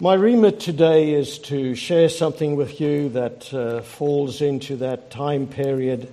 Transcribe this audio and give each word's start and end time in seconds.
My 0.00 0.14
remit 0.14 0.60
today 0.60 1.10
is 1.10 1.40
to 1.40 1.74
share 1.74 2.08
something 2.08 2.54
with 2.54 2.80
you 2.80 3.08
that 3.08 3.52
uh, 3.52 3.80
falls 3.80 4.40
into 4.40 4.76
that 4.76 5.10
time 5.10 5.48
period 5.48 6.12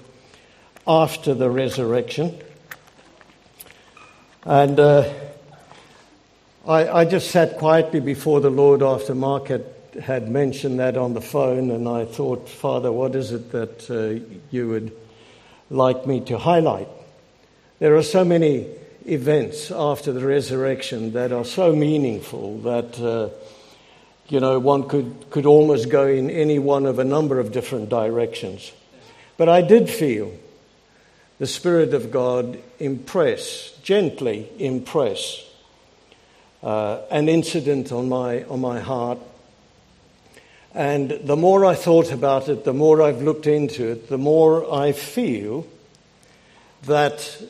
after 0.88 1.36
the 1.36 1.52
resurrection. 1.52 2.36
And 4.44 4.80
uh, 4.80 5.14
I, 6.68 6.90
I, 6.90 7.06
just 7.06 7.30
sat 7.30 7.60
quietly 7.60 8.00
before 8.00 8.42
the 8.42 8.50
Lord 8.50 8.82
after 8.82 9.14
Mark 9.14 9.50
had, 9.50 9.66
had, 10.02 10.32
mentioned 10.32 10.80
that 10.80 10.98
on 10.98 11.14
the 11.14 11.22
phone, 11.22 11.70
and 11.70 11.88
I 11.88 12.06
thought, 12.06 12.50
Father, 12.50 12.92
what 12.92 13.14
is 13.14 13.34
it 13.34 13.52
that 13.52 13.92
uh, 13.92 14.36
you 14.50 14.68
would 14.68 14.98
like 15.70 16.08
me 16.08 16.22
to 16.22 16.40
highlight? 16.40 16.88
There 17.78 17.96
are 17.96 18.02
so 18.02 18.26
many 18.26 18.66
events 19.06 19.70
after 19.70 20.12
the 20.12 20.26
resurrection 20.26 21.14
that 21.14 21.32
are 21.32 21.46
so 21.46 21.76
meaningful 21.76 22.58
that, 22.62 23.00
uh, 23.00 23.30
you 24.28 24.40
know, 24.40 24.60
one 24.60 24.88
could, 24.88 25.30
could 25.30 25.46
almost 25.46 25.90
go 25.90 26.08
in 26.08 26.30
any 26.30 26.58
one 26.58 26.86
of 26.86 27.00
a 27.00 27.04
number 27.04 27.40
of 27.40 27.52
different 27.52 27.90
directions. 27.90 28.72
But 29.38 29.50
I 29.50 29.62
did 29.62 29.90
feel 29.90 30.32
the 31.38 31.48
Spirit 31.48 31.94
of 31.94 32.12
God 32.12 32.58
impress, 32.80 33.78
gently 33.84 34.50
impress, 34.58 35.44
uh, 36.64 37.02
an 37.12 37.30
incident 37.30 37.92
on 37.92 38.10
my, 38.10 38.44
on 38.46 38.62
my 38.62 38.80
heart. 38.80 39.20
And 40.74 41.12
the 41.12 41.36
more 41.36 41.64
I 41.64 41.76
thought 41.76 42.12
about 42.12 42.50
it, 42.50 42.64
the 42.64 42.74
more 42.74 43.02
I've 43.02 43.22
looked 43.22 43.48
into 43.48 43.92
it, 43.92 44.10
the 44.10 44.18
more 44.18 44.74
I 44.74 44.92
feel 44.92 45.68
that 46.84 47.42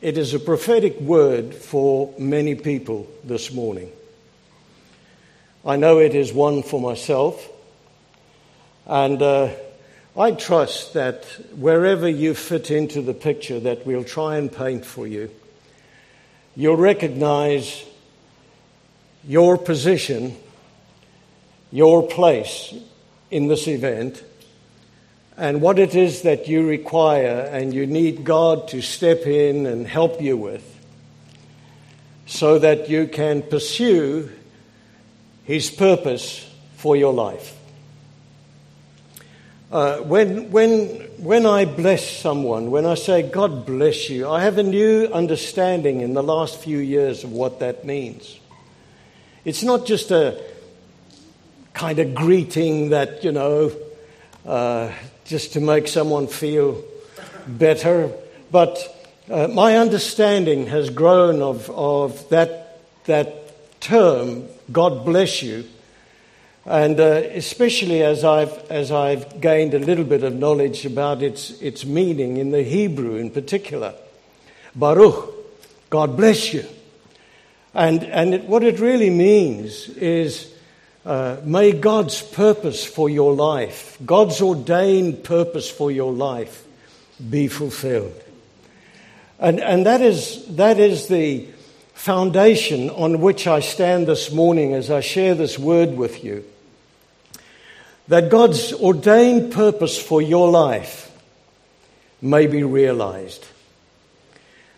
it 0.00 0.16
is 0.16 0.32
a 0.32 0.38
prophetic 0.38 0.98
word 1.00 1.54
for 1.54 2.14
many 2.18 2.54
people 2.54 3.06
this 3.22 3.52
morning. 3.52 3.90
I 5.64 5.76
know 5.76 5.98
it 5.98 6.14
is 6.14 6.32
one 6.32 6.62
for 6.62 6.80
myself, 6.80 7.46
and 8.86 9.20
uh, 9.20 9.50
I 10.16 10.30
trust 10.32 10.94
that 10.94 11.26
wherever 11.54 12.08
you 12.08 12.32
fit 12.32 12.70
into 12.70 13.02
the 13.02 13.12
picture 13.12 13.60
that 13.60 13.86
we'll 13.86 14.04
try 14.04 14.38
and 14.38 14.50
paint 14.50 14.86
for 14.86 15.06
you, 15.06 15.30
you'll 16.56 16.78
recognize 16.78 17.84
your 19.22 19.58
position, 19.58 20.34
your 21.70 22.08
place 22.08 22.74
in 23.30 23.48
this 23.48 23.68
event, 23.68 24.24
and 25.36 25.60
what 25.60 25.78
it 25.78 25.94
is 25.94 26.22
that 26.22 26.48
you 26.48 26.66
require 26.66 27.48
and 27.52 27.74
you 27.74 27.86
need 27.86 28.24
God 28.24 28.68
to 28.68 28.80
step 28.80 29.26
in 29.26 29.66
and 29.66 29.86
help 29.86 30.22
you 30.22 30.38
with 30.38 30.64
so 32.24 32.58
that 32.58 32.88
you 32.88 33.06
can 33.06 33.42
pursue 33.42 34.30
His 35.44 35.70
purpose 35.70 36.48
for 36.76 36.96
your 36.96 37.12
life. 37.12 37.56
Uh, 39.70 39.98
when, 39.98 40.50
when, 40.50 40.86
when 41.18 41.46
I 41.46 41.64
bless 41.64 42.08
someone, 42.18 42.72
when 42.72 42.84
I 42.84 42.94
say, 42.94 43.22
God 43.22 43.66
bless 43.66 44.10
you, 44.10 44.28
I 44.28 44.42
have 44.42 44.58
a 44.58 44.64
new 44.64 45.06
understanding 45.12 46.00
in 46.00 46.12
the 46.14 46.24
last 46.24 46.58
few 46.58 46.78
years 46.78 47.22
of 47.22 47.30
what 47.30 47.60
that 47.60 47.84
means. 47.84 48.40
It's 49.44 49.62
not 49.62 49.86
just 49.86 50.10
a 50.10 50.42
kind 51.72 52.00
of 52.00 52.14
greeting 52.16 52.90
that, 52.90 53.22
you 53.22 53.30
know, 53.30 53.72
uh, 54.44 54.92
just 55.24 55.52
to 55.52 55.60
make 55.60 55.86
someone 55.86 56.26
feel 56.26 56.82
better. 57.46 58.10
But 58.50 58.78
uh, 59.30 59.46
my 59.48 59.76
understanding 59.76 60.66
has 60.66 60.90
grown 60.90 61.42
of, 61.42 61.70
of 61.70 62.28
that, 62.30 62.80
that 63.04 63.39
term, 63.80 64.44
God 64.70 65.04
bless 65.04 65.42
you. 65.42 65.64
And 66.66 67.00
uh, 67.00 67.22
especially 67.34 68.02
as 68.02 68.22
I've, 68.22 68.52
as 68.70 68.92
I've 68.92 69.40
gained 69.40 69.74
a 69.74 69.78
little 69.78 70.04
bit 70.04 70.22
of 70.22 70.34
knowledge 70.34 70.84
about 70.84 71.22
its, 71.22 71.50
its 71.62 71.84
meaning 71.84 72.36
in 72.36 72.50
the 72.50 72.62
Hebrew 72.62 73.16
in 73.16 73.30
particular. 73.30 73.94
Baruch, 74.74 75.34
God 75.88 76.16
bless 76.16 76.52
you. 76.52 76.64
And, 77.74 78.04
and 78.04 78.34
it, 78.34 78.44
what 78.44 78.62
it 78.62 78.78
really 78.78 79.10
means 79.10 79.88
is 79.88 80.52
uh, 81.04 81.38
may 81.44 81.72
God's 81.72 82.20
purpose 82.20 82.84
for 82.84 83.08
your 83.08 83.34
life, 83.34 83.96
God's 84.04 84.42
ordained 84.42 85.24
purpose 85.24 85.70
for 85.70 85.90
your 85.90 86.12
life, 86.12 86.66
be 87.30 87.48
fulfilled. 87.48 88.20
And, 89.38 89.60
and 89.60 89.86
that, 89.86 90.02
is, 90.02 90.44
that 90.56 90.78
is 90.78 91.08
the 91.08 91.48
foundation 92.00 92.88
on 92.88 93.20
which 93.20 93.46
I 93.46 93.60
stand 93.60 94.06
this 94.06 94.32
morning 94.32 94.72
as 94.72 94.90
I 94.90 95.00
share 95.00 95.34
this 95.34 95.58
word 95.58 95.98
with 95.98 96.24
you. 96.24 96.44
That 98.08 98.30
God's 98.30 98.72
ordained 98.72 99.52
purpose 99.52 100.00
for 100.00 100.22
your 100.22 100.50
life 100.50 101.14
may 102.22 102.46
be 102.46 102.62
realized. 102.62 103.44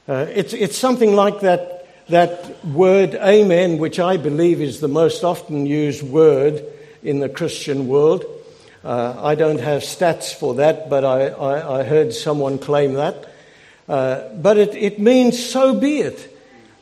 Uh, 0.09 0.27
it's, 0.31 0.53
it's 0.53 0.77
something 0.77 1.15
like 1.15 1.41
that 1.41 1.87
that 2.09 2.65
word 2.65 3.15
amen, 3.15 3.78
which 3.78 4.00
I 4.00 4.16
believe 4.16 4.61
is 4.61 4.81
the 4.81 4.88
most 4.88 5.22
often 5.22 5.65
used 5.65 6.03
word 6.03 6.65
in 7.05 7.21
the 7.21 7.28
Christian 7.28 7.87
world. 7.87 8.25
Uh, 8.82 9.15
I 9.16 9.37
don't 9.37 9.61
have 9.61 9.82
stats 9.82 10.34
for 10.34 10.56
that, 10.56 10.91
but 10.91 11.05
I, 11.05 11.28
I, 11.28 11.81
I 11.81 11.82
heard 11.84 12.12
someone 12.12 12.59
claim 12.59 12.94
that. 12.94 13.32
Uh, 13.88 14.28
but 14.34 14.59
it, 14.59 14.75
it, 14.75 14.99
means 14.99 15.38
so 15.43 15.78
be 15.78 16.00
it. 16.00 16.31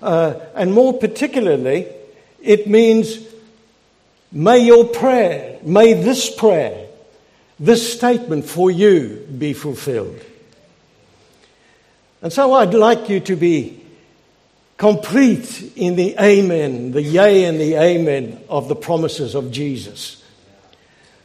Uh, 0.03 0.35
and 0.55 0.73
more 0.73 0.99
particularly, 0.99 1.87
it 2.43 2.67
means 2.67 3.19
may 4.33 4.59
your 4.59 4.87
prayer, 4.87 5.59
may 5.63 5.93
this 5.93 6.35
prayer, 6.35 6.87
this 7.59 7.93
statement 7.93 8.47
for 8.47 8.71
you 8.71 9.27
be 9.39 9.53
fulfilled. 9.53 10.21
And 12.23 12.33
so 12.33 12.55
I'd 12.55 12.75
like 12.75 13.09
you 13.09 13.21
to 13.21 13.37
be 13.37 13.81
complete 14.77 15.77
in 15.77 15.97
the 15.97 16.17
amen, 16.19 16.93
the 16.93 17.03
yea 17.03 17.45
and 17.45 17.61
the 17.61 17.75
amen 17.75 18.43
of 18.49 18.69
the 18.69 18.75
promises 18.75 19.35
of 19.35 19.53
Jesus. 19.53 20.25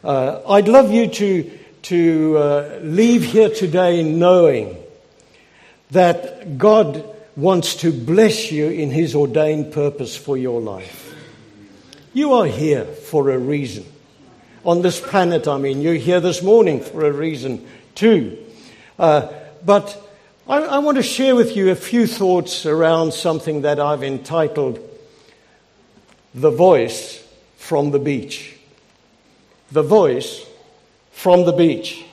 Uh, 0.04 0.42
I'd 0.48 0.68
love 0.68 0.92
you 0.92 1.08
to, 1.08 1.60
to 1.84 2.38
uh, 2.38 2.80
leave 2.82 3.24
here 3.24 3.50
today 3.50 4.04
knowing 4.04 4.76
that 5.92 6.58
God 6.58 7.15
wants 7.36 7.76
to 7.76 7.92
bless 7.92 8.52
you 8.52 8.68
in 8.68 8.92
His 8.92 9.16
ordained 9.16 9.74
purpose 9.74 10.16
for 10.16 10.38
your 10.38 10.62
life. 10.62 11.14
You 12.14 12.34
are 12.34 12.46
here 12.46 12.86
for 12.86 13.30
a 13.30 13.38
reason. 13.38 13.86
On 14.64 14.82
this 14.82 15.00
planet, 15.00 15.48
I 15.48 15.58
mean, 15.58 15.82
you're 15.82 15.96
here 15.96 16.22
this 16.22 16.42
morning 16.42 16.82
for 16.82 17.06
a 17.06 17.12
reason 17.12 17.68
too. 17.94 18.38
Uh, 18.98 19.32
but 19.66 20.02
I, 20.48 20.60
I 20.60 20.78
want 20.80 20.98
to 20.98 21.04
share 21.04 21.36
with 21.36 21.56
you 21.56 21.72
a 21.72 21.76
few 21.76 22.08
thoughts 22.08 22.66
around 22.66 23.14
something 23.14 23.64
that 23.64 23.80
I've 23.80 24.04
entitled 24.04 24.80
The 26.34 26.52
Voice 26.52 27.22
from 27.58 27.92
the 27.92 28.00
Beach. 28.00 28.56
The 29.72 29.84
Voice 29.84 30.46
from 31.12 31.46
the 31.46 31.52
Beach. 31.52 32.06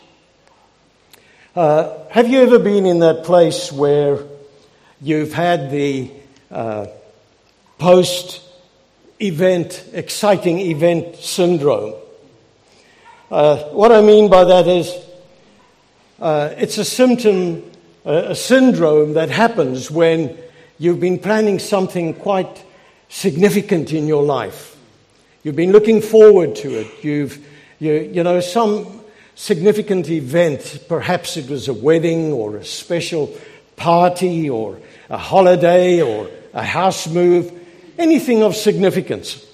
Uh, 1.55 2.09
have 2.11 2.29
you 2.29 2.41
ever 2.41 2.59
been 2.59 2.87
in 2.87 3.01
that 3.01 3.25
place 3.25 3.71
where 3.71 4.19
you've 5.03 5.33
had 5.33 5.71
the 5.71 6.11
uh, 6.51 6.87
post 7.79 8.41
event, 9.21 9.85
exciting 9.93 10.61
event 10.61 11.17
syndrome? 11.17 11.95
Uh, 13.31 13.57
what 13.71 13.93
I 13.93 14.01
mean 14.01 14.31
by 14.31 14.45
that 14.45 14.69
is 14.69 14.95
uh, 16.21 16.55
it's 16.57 16.79
a 16.79 16.85
symptom 16.85 17.63
a, 18.05 18.35
syndrome 18.35 19.15
that 19.15 19.31
happens 19.31 19.91
when 19.91 20.37
you've 20.79 21.01
been 21.01 21.19
planning 21.19 21.59
something 21.59 22.15
quite 22.15 22.65
significant 23.09 23.93
in 23.93 24.07
your 24.07 24.23
life. 24.23 24.77
You've 25.43 25.57
been 25.57 25.73
looking 25.73 26.01
forward 26.01 26.57
to 26.57 26.81
it. 26.81 27.05
You've, 27.05 27.45
you, 27.79 27.95
you 27.95 28.23
know, 28.23 28.41
some 28.41 29.01
significant 29.35 30.09
event. 30.09 30.85
Perhaps 30.89 31.37
it 31.37 31.49
was 31.49 31.69
a 31.69 31.75
wedding 31.75 32.33
or 32.33 32.57
a 32.57 32.65
special 32.65 33.35
party 33.77 34.49
or 34.49 34.79
a 35.13 35.19
holiday 35.19 36.01
or 36.01 36.29
a 36.55 36.65
house 36.65 37.07
move, 37.07 37.53
anything 37.99 38.43
of 38.43 38.57
significance. 38.57 39.47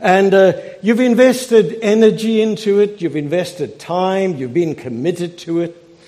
And 0.00 0.32
uh, 0.32 0.54
you've 0.82 1.00
invested 1.00 1.78
energy 1.82 2.40
into 2.40 2.80
it, 2.80 3.02
you've 3.02 3.16
invested 3.16 3.78
time, 3.78 4.36
you've 4.36 4.54
been 4.54 4.74
committed 4.74 5.36
to 5.40 5.60
it. 5.60 5.98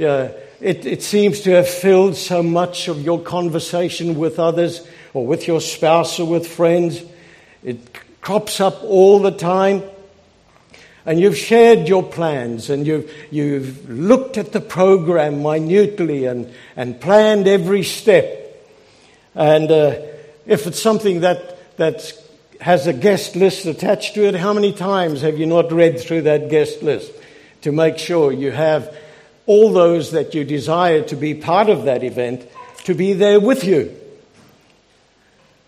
Uh, 0.00 0.28
it, 0.60 0.84
it 0.86 1.02
seems 1.04 1.40
to 1.42 1.52
have 1.52 1.68
filled 1.68 2.16
so 2.16 2.42
much 2.42 2.88
of 2.88 3.00
your 3.00 3.20
conversation 3.20 4.18
with 4.18 4.40
others 4.40 4.84
or 5.12 5.24
with 5.24 5.46
your 5.46 5.60
spouse 5.60 6.18
or 6.18 6.26
with 6.26 6.48
friends. 6.48 7.00
It 7.62 7.78
crops 8.20 8.60
up 8.60 8.82
all 8.82 9.20
the 9.20 9.30
time. 9.30 9.84
And 11.06 11.20
you've 11.20 11.36
shared 11.36 11.86
your 11.86 12.02
plans 12.02 12.70
and 12.70 12.86
you've, 12.86 13.12
you've 13.30 13.90
looked 13.90 14.38
at 14.38 14.52
the 14.52 14.60
program 14.60 15.42
minutely 15.42 16.24
and, 16.24 16.52
and 16.76 16.98
planned 17.00 17.46
every 17.46 17.82
step. 17.82 18.40
And 19.34 19.70
uh, 19.70 20.00
if 20.46 20.66
it's 20.66 20.80
something 20.80 21.20
that, 21.20 21.76
that's 21.76 22.24
has 22.64 22.86
a 22.86 22.92
guest 22.94 23.36
list 23.36 23.66
attached 23.66 24.14
to 24.14 24.24
it. 24.24 24.34
How 24.34 24.54
many 24.54 24.72
times 24.72 25.20
have 25.20 25.38
you 25.38 25.44
not 25.44 25.70
read 25.70 26.00
through 26.00 26.22
that 26.22 26.48
guest 26.48 26.82
list 26.82 27.12
to 27.60 27.72
make 27.72 27.98
sure 27.98 28.32
you 28.32 28.50
have 28.52 28.96
all 29.44 29.70
those 29.70 30.12
that 30.12 30.34
you 30.34 30.44
desire 30.44 31.02
to 31.02 31.16
be 31.16 31.34
part 31.34 31.68
of 31.68 31.84
that 31.84 32.02
event 32.02 32.46
to 32.84 32.94
be 32.94 33.12
there 33.12 33.38
with 33.38 33.64
you? 33.64 33.94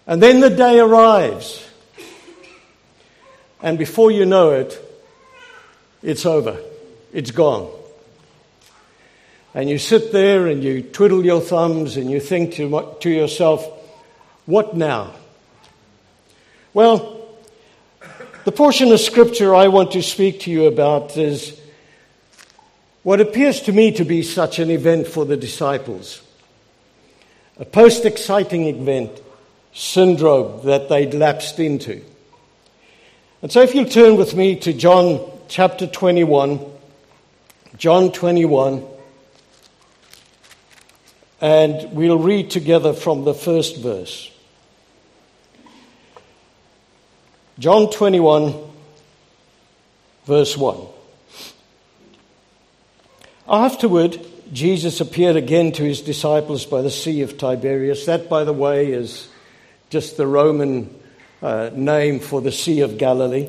And 0.07 0.23
then 0.23 0.41
the 0.41 0.49
day 0.49 0.79
arrives. 0.79 1.69
And 3.63 3.77
before 3.77 4.11
you 4.11 4.25
know 4.25 4.53
it, 4.53 4.86
it's 6.07 6.25
over. 6.25 6.57
It's 7.13 7.33
gone. 7.33 7.69
And 9.53 9.69
you 9.69 9.77
sit 9.77 10.13
there 10.13 10.47
and 10.47 10.63
you 10.63 10.81
twiddle 10.81 11.25
your 11.25 11.41
thumbs 11.41 11.97
and 11.97 12.09
you 12.09 12.21
think 12.21 12.55
to, 12.55 12.97
to 13.01 13.11
yourself, 13.11 13.67
what 14.45 14.77
now? 14.77 15.15
Well, 16.73 17.27
the 18.45 18.53
portion 18.53 18.93
of 18.93 19.01
scripture 19.01 19.53
I 19.53 19.67
want 19.67 19.91
to 19.93 20.03
speak 20.03 20.41
to 20.43 20.51
you 20.53 20.67
about 20.67 21.17
is 21.17 21.61
what 23.03 23.21
appears 23.21 23.63
to 23.63 23.73
me 23.73 23.91
to 23.93 24.05
be 24.05 24.23
such 24.23 24.61
an 24.61 24.71
event 24.71 25.09
for 25.09 25.25
the 25.25 25.37
disciples. 25.37 26.23
A 27.59 27.65
post 27.65 28.05
exciting 28.05 28.69
event 28.69 29.11
syndrome 29.73 30.65
that 30.67 30.89
they'd 30.89 31.15
lapsed 31.15 31.59
into. 31.59 32.01
And 33.43 33.51
so, 33.51 33.63
if 33.63 33.75
you'll 33.75 33.87
turn 33.87 34.17
with 34.17 34.35
me 34.37 34.57
to 34.61 34.73
John 34.73 35.36
chapter 35.49 35.87
21, 35.87 36.61
John 37.77 38.11
21, 38.11 38.85
and 41.41 41.93
we'll 41.93 42.19
read 42.19 42.51
together 42.51 42.93
from 42.93 43.25
the 43.25 43.35
first 43.35 43.79
verse. 43.79 44.31
John 47.59 47.91
21, 47.91 48.55
verse 50.25 50.57
1. 50.57 50.87
Afterward, 53.49 54.21
Jesus 54.53 55.01
appeared 55.01 55.37
again 55.37 55.73
to 55.73 55.85
his 55.85 56.01
disciples 56.01 56.67
by 56.67 56.83
the 56.83 56.91
Sea 56.91 57.23
of 57.23 57.39
Tiberias. 57.39 58.07
That, 58.07 58.29
by 58.29 58.45
the 58.45 58.53
way, 58.53 58.93
is 58.93 59.29
just 59.91 60.17
the 60.17 60.27
Roman 60.27 60.93
uh, 61.41 61.71
name 61.73 62.19
for 62.19 62.41
the 62.41 62.53
Sea 62.53 62.81
of 62.81 62.99
Galilee. 62.99 63.49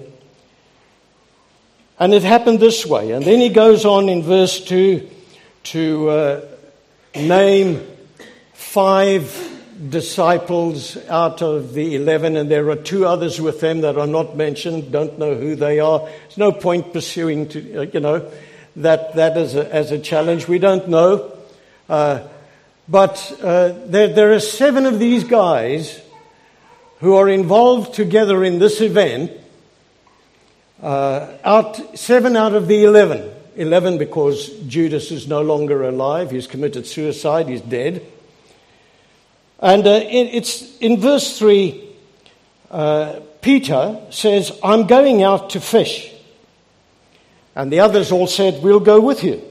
And 2.00 2.14
it 2.14 2.24
happened 2.24 2.60
this 2.60 2.86
way. 2.86 3.12
And 3.12 3.26
then 3.26 3.40
he 3.40 3.50
goes 3.50 3.86
on 3.86 4.08
in 4.10 4.22
verse 4.22 4.64
2 4.64 5.10
to 5.64 6.10
uh, 6.10 6.42
name 7.16 7.86
five 8.54 9.54
disciples 9.90 10.98
out 11.08 11.42
of 11.42 11.74
the 11.74 11.96
11, 11.96 12.36
and 12.36 12.50
there 12.50 12.70
are 12.70 12.76
two 12.76 13.06
others 13.06 13.40
with 13.40 13.60
them 13.60 13.82
that 13.82 13.98
are 13.98 14.08
not 14.08 14.36
mentioned, 14.36 14.92
don't 14.92 15.18
know 15.20 15.36
who 15.36 15.56
they 15.56 15.80
are. 15.80 16.00
There's 16.00 16.38
no 16.38 16.52
point 16.52 16.94
pursuing, 16.94 17.48
to, 17.50 17.82
uh, 17.82 17.82
you 17.82 18.00
know, 18.00 18.32
that, 18.78 19.16
that 19.16 19.38
as, 19.38 19.56
a, 19.56 19.74
as 19.74 19.92
a 19.92 20.00
challenge. 20.00 20.48
We 20.48 20.60
don't 20.60 20.88
know. 20.88 21.36
Uh, 21.90 22.28
but 22.88 23.40
uh, 23.44 23.74
there, 23.86 24.08
there 24.08 24.34
are 24.34 24.40
seven 24.40 24.86
of 24.86 25.00
these 25.00 25.24
guys 25.24 26.02
who 27.00 27.16
are 27.16 27.30
involved 27.30 27.94
together 27.94 28.44
in 28.44 28.60
this 28.60 28.82
event, 28.82 29.32
uh, 30.82 31.34
out, 31.44 31.98
seven 31.98 32.36
out 32.36 32.54
of 32.54 32.68
the 32.68 32.84
eleven. 32.84 33.34
Eleven 33.56 33.98
because 33.98 34.50
Judas 34.68 35.12
is 35.12 35.28
no 35.28 35.42
longer 35.42 35.84
alive, 35.84 36.32
he's 36.32 36.48
committed 36.48 36.86
suicide, 36.86 37.50
he's 37.50 37.62
dead. 37.62 38.06
And 39.60 39.88
uh, 39.88 40.02
it, 40.04 40.36
it's 40.36 40.78
in 40.78 41.00
verse 41.00 41.38
3, 41.40 41.84
uh, 42.70 43.20
Peter 43.42 44.00
says, 44.12 44.52
I'm 44.64 44.86
going 44.86 45.24
out 45.24 45.52
to 45.52 45.62
fish. 45.62 46.14
And 47.56 47.72
the 47.72 47.80
others 47.80 48.12
all 48.12 48.28
said, 48.28 48.62
We'll 48.62 48.80
go 48.80 49.02
with 49.02 49.24
you. 49.24 49.42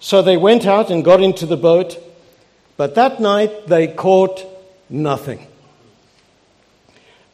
So 0.00 0.22
they 0.22 0.36
went 0.36 0.66
out 0.66 0.90
and 0.90 1.04
got 1.04 1.22
into 1.22 1.46
the 1.46 1.56
boat, 1.56 1.98
but 2.76 2.94
that 2.94 3.20
night 3.20 3.68
they 3.68 3.86
caught 3.86 4.44
nothing. 4.88 5.46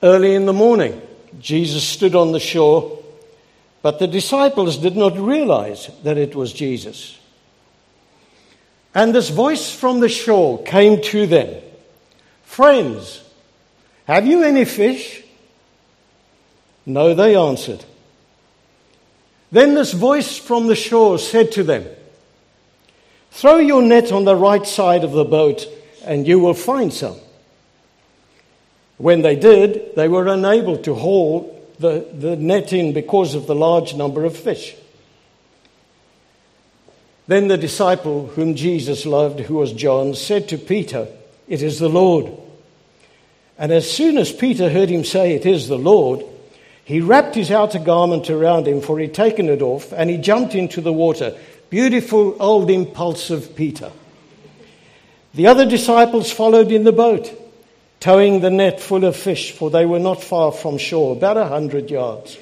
Early 0.02 0.34
in 0.34 0.44
the 0.44 0.52
morning, 0.52 1.00
Jesus 1.40 1.84
stood 1.84 2.14
on 2.14 2.32
the 2.32 2.40
shore, 2.40 2.98
but 3.82 3.98
the 3.98 4.06
disciples 4.06 4.78
did 4.78 4.96
not 4.96 5.16
realize 5.18 5.90
that 6.02 6.18
it 6.18 6.34
was 6.34 6.52
Jesus. 6.52 7.18
And 8.94 9.14
this 9.14 9.28
voice 9.28 9.74
from 9.74 10.00
the 10.00 10.08
shore 10.08 10.62
came 10.62 11.02
to 11.02 11.26
them 11.26 11.62
Friends, 12.44 13.22
have 14.06 14.26
you 14.26 14.42
any 14.42 14.64
fish? 14.64 15.22
No, 16.86 17.12
they 17.12 17.36
answered. 17.36 17.84
Then 19.52 19.74
this 19.74 19.92
voice 19.92 20.38
from 20.38 20.66
the 20.66 20.76
shore 20.76 21.18
said 21.18 21.52
to 21.52 21.64
them, 21.64 21.86
Throw 23.30 23.58
your 23.58 23.82
net 23.82 24.12
on 24.12 24.24
the 24.24 24.36
right 24.36 24.66
side 24.66 25.04
of 25.04 25.12
the 25.12 25.24
boat, 25.24 25.66
and 26.04 26.26
you 26.26 26.38
will 26.38 26.54
find 26.54 26.92
some. 26.92 27.16
When 28.98 29.22
they 29.22 29.36
did, 29.36 29.94
they 29.94 30.08
were 30.08 30.26
unable 30.26 30.78
to 30.78 30.94
haul 30.94 31.52
the, 31.78 32.06
the 32.12 32.36
net 32.36 32.72
in 32.72 32.92
because 32.92 33.34
of 33.34 33.46
the 33.46 33.54
large 33.54 33.94
number 33.94 34.24
of 34.24 34.36
fish. 34.36 34.74
Then 37.26 37.48
the 37.48 37.58
disciple 37.58 38.28
whom 38.28 38.54
Jesus 38.54 39.04
loved, 39.04 39.40
who 39.40 39.56
was 39.56 39.72
John, 39.72 40.14
said 40.14 40.48
to 40.48 40.58
Peter, 40.58 41.08
It 41.48 41.60
is 41.60 41.78
the 41.78 41.88
Lord. 41.88 42.32
And 43.58 43.72
as 43.72 43.90
soon 43.90 44.16
as 44.16 44.32
Peter 44.32 44.70
heard 44.70 44.88
him 44.88 45.04
say, 45.04 45.34
It 45.34 45.44
is 45.44 45.68
the 45.68 45.78
Lord, 45.78 46.24
he 46.84 47.00
wrapped 47.00 47.34
his 47.34 47.50
outer 47.50 47.80
garment 47.80 48.30
around 48.30 48.68
him, 48.68 48.80
for 48.80 48.98
he'd 48.98 49.12
taken 49.12 49.48
it 49.48 49.60
off, 49.60 49.92
and 49.92 50.08
he 50.08 50.18
jumped 50.18 50.54
into 50.54 50.80
the 50.80 50.92
water. 50.92 51.36
Beautiful, 51.68 52.36
old, 52.40 52.70
impulsive 52.70 53.56
Peter. 53.56 53.90
The 55.34 55.48
other 55.48 55.66
disciples 55.66 56.30
followed 56.30 56.70
in 56.70 56.84
the 56.84 56.92
boat 56.92 57.45
towing 58.06 58.38
the 58.38 58.50
net 58.50 58.80
full 58.80 59.04
of 59.04 59.16
fish, 59.16 59.50
for 59.50 59.68
they 59.68 59.84
were 59.84 59.98
not 59.98 60.22
far 60.22 60.52
from 60.52 60.78
shore, 60.78 61.16
about 61.16 61.36
a 61.36 61.46
hundred 61.46 61.90
yards. 61.90 62.38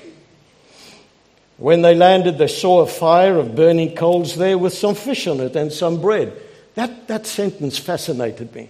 When 1.57 1.81
they 1.81 1.95
landed, 1.95 2.37
they 2.37 2.49
saw 2.49 2.83
a 2.83 2.87
fire 2.87 3.39
of 3.39 3.57
burning 3.57 3.95
coals 3.95 4.37
there 4.37 4.59
with 4.59 4.75
some 4.75 4.95
fish 4.95 5.27
on 5.27 5.41
it 5.41 5.57
and 5.57 5.73
some 5.73 6.03
bread. 6.03 6.37
That, 6.75 7.09
that 7.09 7.27
sentence 7.27 7.79
fascinated 7.79 8.55
me. 8.55 8.69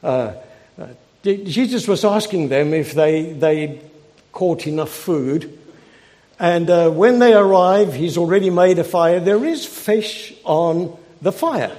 Uh, 0.00 0.34
uh, 0.80 0.86
Jesus 1.24 1.88
was 1.88 2.04
asking 2.04 2.50
them 2.50 2.72
if 2.72 2.94
they, 2.94 3.32
they 3.32 3.80
caught 4.30 4.68
enough 4.68 4.90
food. 4.90 5.58
And 6.38 6.70
uh, 6.70 6.90
when 6.90 7.18
they 7.18 7.34
arrive, 7.34 7.94
he's 7.94 8.16
already 8.16 8.50
made 8.50 8.78
a 8.78 8.84
fire. 8.84 9.18
There 9.18 9.44
is 9.44 9.66
fish 9.66 10.34
on 10.44 10.96
the 11.20 11.32
fire. 11.32 11.76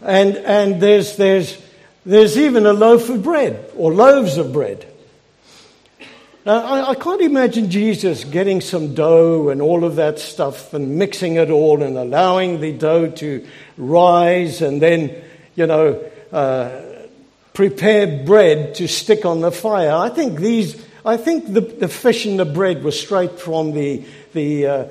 And, 0.00 0.38
and 0.38 0.80
there's, 0.80 1.18
there's 1.18 1.62
there's 2.06 2.36
even 2.36 2.66
a 2.66 2.72
loaf 2.72 3.08
of 3.08 3.22
bread 3.22 3.70
or 3.76 3.92
loaves 3.92 4.36
of 4.36 4.52
bread. 4.52 4.86
Now, 6.46 6.62
I, 6.62 6.90
I, 6.90 6.94
can't 6.94 7.22
imagine 7.22 7.70
Jesus 7.70 8.24
getting 8.24 8.60
some 8.60 8.94
dough 8.94 9.48
and 9.48 9.62
all 9.62 9.82
of 9.82 9.96
that 9.96 10.18
stuff 10.18 10.74
and 10.74 10.98
mixing 10.98 11.36
it 11.36 11.48
all 11.48 11.82
and 11.82 11.96
allowing 11.96 12.60
the 12.60 12.72
dough 12.72 13.08
to 13.12 13.46
rise 13.78 14.60
and 14.60 14.82
then, 14.82 15.22
you 15.54 15.66
know, 15.66 16.04
uh, 16.32 16.82
prepare 17.54 18.22
bread 18.24 18.74
to 18.74 18.88
stick 18.88 19.24
on 19.24 19.40
the 19.40 19.50
fire. 19.50 19.92
I 19.92 20.10
think 20.10 20.38
these, 20.38 20.84
I 21.02 21.16
think 21.16 21.50
the, 21.50 21.62
the 21.62 21.88
fish 21.88 22.26
and 22.26 22.38
the 22.38 22.44
bread 22.44 22.84
were 22.84 22.90
straight 22.90 23.40
from 23.40 23.72
the, 23.72 24.04
the, 24.34 24.66
uh, 24.66 24.88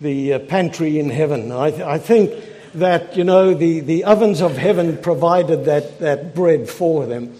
the 0.00 0.34
uh, 0.34 0.38
pantry 0.40 1.00
in 1.00 1.10
heaven. 1.10 1.50
I, 1.50 1.94
I 1.94 1.98
think 1.98 2.32
that, 2.74 3.16
you 3.16 3.24
know, 3.24 3.54
the, 3.54 3.80
the 3.80 4.04
ovens 4.04 4.40
of 4.40 4.56
heaven 4.56 4.96
provided 4.98 5.64
that, 5.66 6.00
that 6.00 6.34
bread 6.34 6.68
for 6.68 7.06
them. 7.06 7.36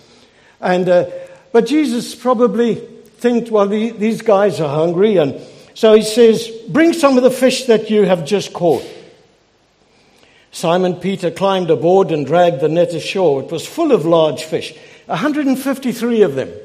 And, 0.61 0.89
uh, 0.89 1.11
but 1.53 1.67
Jesus 1.67 2.15
probably 2.15 2.75
thinks, 2.75 3.51
well, 3.51 3.67
the, 3.67 3.91
these 3.91 4.23
guys 4.23 4.61
are 4.61 4.75
hungry. 4.75 5.17
And 5.17 5.41
so 5.75 5.95
he 5.95 6.03
says, 6.03 6.51
bring 6.69 6.93
some 6.93 7.17
of 7.17 7.23
the 7.23 7.31
fish 7.31 7.65
that 7.65 7.91
you 7.91 8.05
have 8.05 8.25
just 8.25 8.53
caught. 8.53 8.85
Simon 10.51 10.97
Peter 10.97 11.31
climbed 11.31 11.71
aboard 11.71 12.13
and 12.13 12.27
dragged 12.27 12.61
the 12.61 12.69
net 12.69 12.93
ashore. 12.93 13.43
It 13.43 13.51
was 13.51 13.67
full 13.67 13.91
of 13.91 14.05
large 14.05 14.45
fish, 14.45 14.75
153 15.07 16.23
of 16.23 16.35
them. 16.35 16.53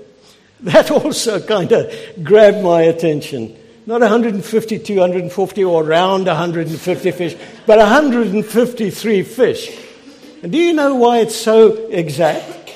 That 0.62 0.90
also 0.90 1.40
kind 1.40 1.72
of 1.72 1.94
grabbed 2.24 2.64
my 2.64 2.82
attention. 2.82 3.56
Not 3.88 4.02
150, 4.02 4.80
250, 4.80 5.64
or 5.64 5.82
around 5.82 6.26
150 6.26 7.12
fish, 7.12 7.38
but 7.66 7.78
153 7.78 9.24
fish. 9.24 9.80
And 10.44 10.52
do 10.52 10.58
you 10.58 10.74
know 10.74 10.96
why 10.96 11.20
it's 11.20 11.38
so 11.38 11.88
exact? 11.88 12.74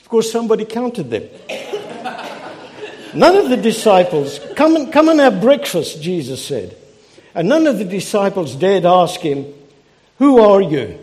Of 0.00 0.08
course, 0.08 0.30
somebody 0.30 0.64
counted 0.64 1.08
them. 1.08 1.28
None 3.14 3.36
of 3.36 3.48
the 3.48 3.56
disciples, 3.56 4.40
come 4.56 4.74
and, 4.74 4.92
come 4.92 5.08
and 5.08 5.20
have 5.20 5.40
breakfast, 5.40 6.02
Jesus 6.02 6.44
said. 6.44 6.76
And 7.32 7.48
none 7.48 7.68
of 7.68 7.78
the 7.78 7.84
disciples 7.84 8.56
dared 8.56 8.84
ask 8.84 9.20
him, 9.20 9.54
Who 10.18 10.40
are 10.40 10.60
you? 10.60 10.98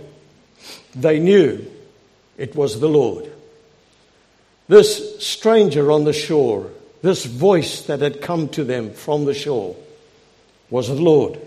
They 0.93 1.19
knew 1.19 1.65
it 2.37 2.53
was 2.53 2.81
the 2.81 2.89
Lord. 2.89 3.31
this 4.67 5.25
stranger 5.25 5.89
on 5.89 6.03
the 6.03 6.11
shore, 6.11 6.69
this 7.01 7.25
voice 7.25 7.83
that 7.83 8.01
had 8.01 8.21
come 8.21 8.49
to 8.49 8.63
them 8.63 8.93
from 8.93 9.25
the 9.25 9.33
shore, 9.33 9.75
was 10.69 10.87
the 10.87 10.95
Lord. 10.95 11.39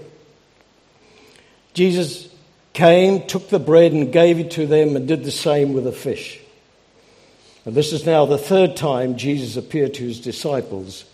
Jesus 1.74 2.28
came, 2.72 3.26
took 3.26 3.48
the 3.48 3.58
bread, 3.58 3.92
and 3.92 4.12
gave 4.12 4.38
it 4.38 4.52
to 4.52 4.66
them, 4.66 4.96
and 4.96 5.06
did 5.06 5.24
the 5.24 5.30
same 5.30 5.72
with 5.72 5.84
the 5.84 5.92
fish. 5.92 6.40
And 7.64 7.74
this 7.74 7.92
is 7.92 8.06
now 8.06 8.26
the 8.26 8.38
third 8.38 8.76
time 8.76 9.16
Jesus 9.16 9.56
appeared 9.56 9.94
to 9.94 10.04
his 10.04 10.20
disciples 10.20 11.04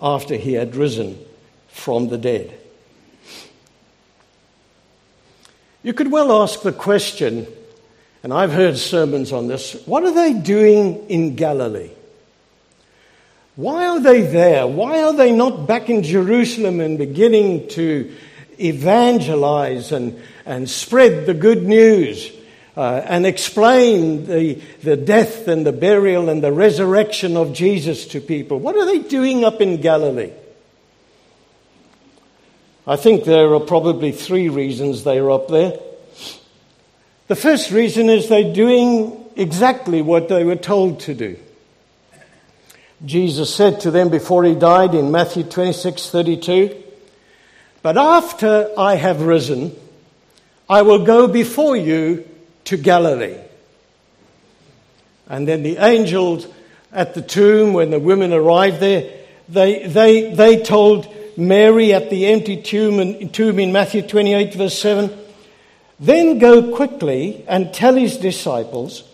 after 0.00 0.36
he 0.36 0.54
had 0.54 0.76
risen 0.76 1.18
from 1.68 2.08
the 2.08 2.18
dead. 2.18 2.58
You 5.82 5.92
could 5.92 6.10
well 6.10 6.42
ask 6.42 6.62
the 6.62 6.72
question, 6.72 7.46
and 8.22 8.32
I've 8.32 8.52
heard 8.52 8.78
sermons 8.78 9.32
on 9.32 9.48
this 9.48 9.74
what 9.84 10.04
are 10.04 10.14
they 10.14 10.32
doing 10.32 11.06
in 11.08 11.36
Galilee? 11.36 11.90
Why 13.56 13.86
are 13.86 14.00
they 14.00 14.22
there? 14.22 14.66
Why 14.66 15.02
are 15.04 15.12
they 15.12 15.30
not 15.30 15.68
back 15.68 15.88
in 15.88 16.02
Jerusalem 16.02 16.80
and 16.80 16.98
beginning 16.98 17.68
to 17.70 18.12
evangelize 18.60 19.92
and, 19.92 20.20
and 20.44 20.68
spread 20.68 21.26
the 21.26 21.34
good 21.34 21.62
news 21.62 22.32
uh, 22.76 23.02
and 23.04 23.24
explain 23.24 24.26
the, 24.26 24.54
the 24.82 24.96
death 24.96 25.46
and 25.46 25.64
the 25.64 25.72
burial 25.72 26.28
and 26.28 26.42
the 26.42 26.50
resurrection 26.50 27.36
of 27.36 27.52
Jesus 27.52 28.06
to 28.08 28.20
people? 28.20 28.58
What 28.58 28.76
are 28.76 28.86
they 28.86 28.98
doing 28.98 29.44
up 29.44 29.60
in 29.60 29.80
Galilee? 29.80 30.32
I 32.86 32.96
think 32.96 33.24
there 33.24 33.54
are 33.54 33.60
probably 33.60 34.10
three 34.10 34.48
reasons 34.48 35.04
they 35.04 35.18
are 35.18 35.30
up 35.30 35.48
there. 35.48 35.78
The 37.28 37.36
first 37.36 37.70
reason 37.70 38.10
is 38.10 38.28
they're 38.28 38.52
doing 38.52 39.24
exactly 39.36 40.02
what 40.02 40.28
they 40.28 40.44
were 40.44 40.56
told 40.56 41.00
to 41.00 41.14
do. 41.14 41.38
Jesus 43.04 43.54
said 43.54 43.80
to 43.80 43.90
them 43.90 44.08
before 44.08 44.44
he 44.44 44.54
died 44.54 44.94
in 44.94 45.10
Matthew 45.10 45.42
26 45.42 46.10
32, 46.10 46.82
But 47.82 47.98
after 47.98 48.70
I 48.78 48.94
have 48.94 49.22
risen, 49.22 49.74
I 50.68 50.82
will 50.82 51.04
go 51.04 51.28
before 51.28 51.76
you 51.76 52.26
to 52.64 52.76
Galilee. 52.76 53.38
And 55.28 55.46
then 55.46 55.62
the 55.62 55.76
angels 55.78 56.46
at 56.92 57.14
the 57.14 57.22
tomb, 57.22 57.72
when 57.72 57.90
the 57.90 57.98
women 57.98 58.32
arrived 58.32 58.80
there, 58.80 59.10
they, 59.48 59.86
they, 59.86 60.32
they 60.32 60.62
told 60.62 61.08
Mary 61.36 61.92
at 61.92 62.08
the 62.08 62.26
empty 62.26 62.62
tomb 62.62 63.00
in, 63.00 63.28
tomb 63.30 63.58
in 63.58 63.72
Matthew 63.72 64.02
28, 64.02 64.54
verse 64.54 64.78
7 64.78 65.10
Then 66.00 66.38
go 66.38 66.74
quickly 66.74 67.44
and 67.48 67.74
tell 67.74 67.94
his 67.94 68.16
disciples, 68.16 69.04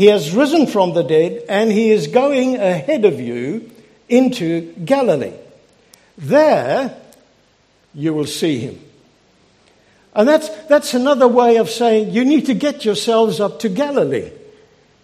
He 0.00 0.06
has 0.06 0.34
risen 0.34 0.66
from 0.66 0.94
the 0.94 1.02
dead, 1.02 1.44
and 1.46 1.70
he 1.70 1.90
is 1.90 2.06
going 2.06 2.56
ahead 2.56 3.04
of 3.04 3.20
you 3.20 3.70
into 4.08 4.72
Galilee. 4.82 5.34
There 6.16 6.96
you 7.92 8.14
will 8.14 8.24
see 8.24 8.60
him. 8.60 8.80
And 10.14 10.26
that's, 10.26 10.48
that's 10.68 10.94
another 10.94 11.28
way 11.28 11.58
of 11.58 11.68
saying 11.68 12.12
you 12.12 12.24
need 12.24 12.46
to 12.46 12.54
get 12.54 12.82
yourselves 12.82 13.40
up 13.40 13.58
to 13.60 13.68
Galilee 13.68 14.32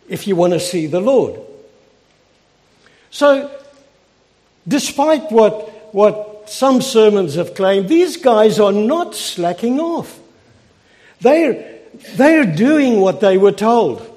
if 0.09 0.27
you 0.27 0.35
want 0.35 0.55
to 0.55 0.61
see 0.61 0.87
the 0.87 1.03
Lord. 1.03 1.43
So, 3.11 3.55
despite 4.67 5.31
what, 5.31 5.95
what 5.95 6.49
some 6.49 6.81
sermons 6.81 7.35
have 7.35 7.55
claimed, 7.55 7.91
these 7.91 8.17
guys 8.17 8.59
are 8.59 8.73
not 8.73 9.15
slacking 9.15 9.79
off. 9.79 10.19
They're, 11.21 11.81
they're 12.15 12.47
doing 12.47 12.99
what 12.99 13.21
they 13.21 13.37
were 13.37 13.53
told. 13.53 14.15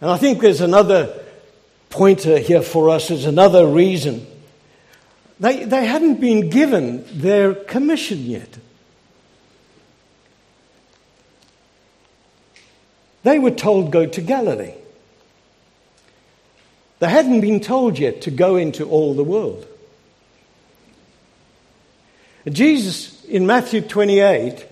And 0.00 0.10
I 0.10 0.16
think 0.16 0.40
there's 0.40 0.60
another 0.60 1.14
pointer 1.90 2.38
here 2.38 2.62
for 2.62 2.88
us, 2.90 3.08
there's 3.08 3.26
another 3.26 3.66
reason. 3.66 4.26
They, 5.38 5.64
they 5.64 5.86
hadn't 5.86 6.20
been 6.20 6.50
given 6.50 7.04
their 7.12 7.54
commission 7.54 8.24
yet. 8.24 8.58
They 13.22 13.38
were 13.38 13.50
told, 13.50 13.90
go 13.90 14.06
to 14.06 14.20
Galilee. 14.20 14.74
They 17.00 17.08
hadn't 17.08 17.40
been 17.40 17.60
told 17.60 17.98
yet 17.98 18.22
to 18.22 18.30
go 18.30 18.56
into 18.56 18.88
all 18.88 19.14
the 19.14 19.24
world. 19.24 19.66
Jesus, 22.48 23.24
in 23.24 23.46
Matthew 23.46 23.80
28, 23.80 24.66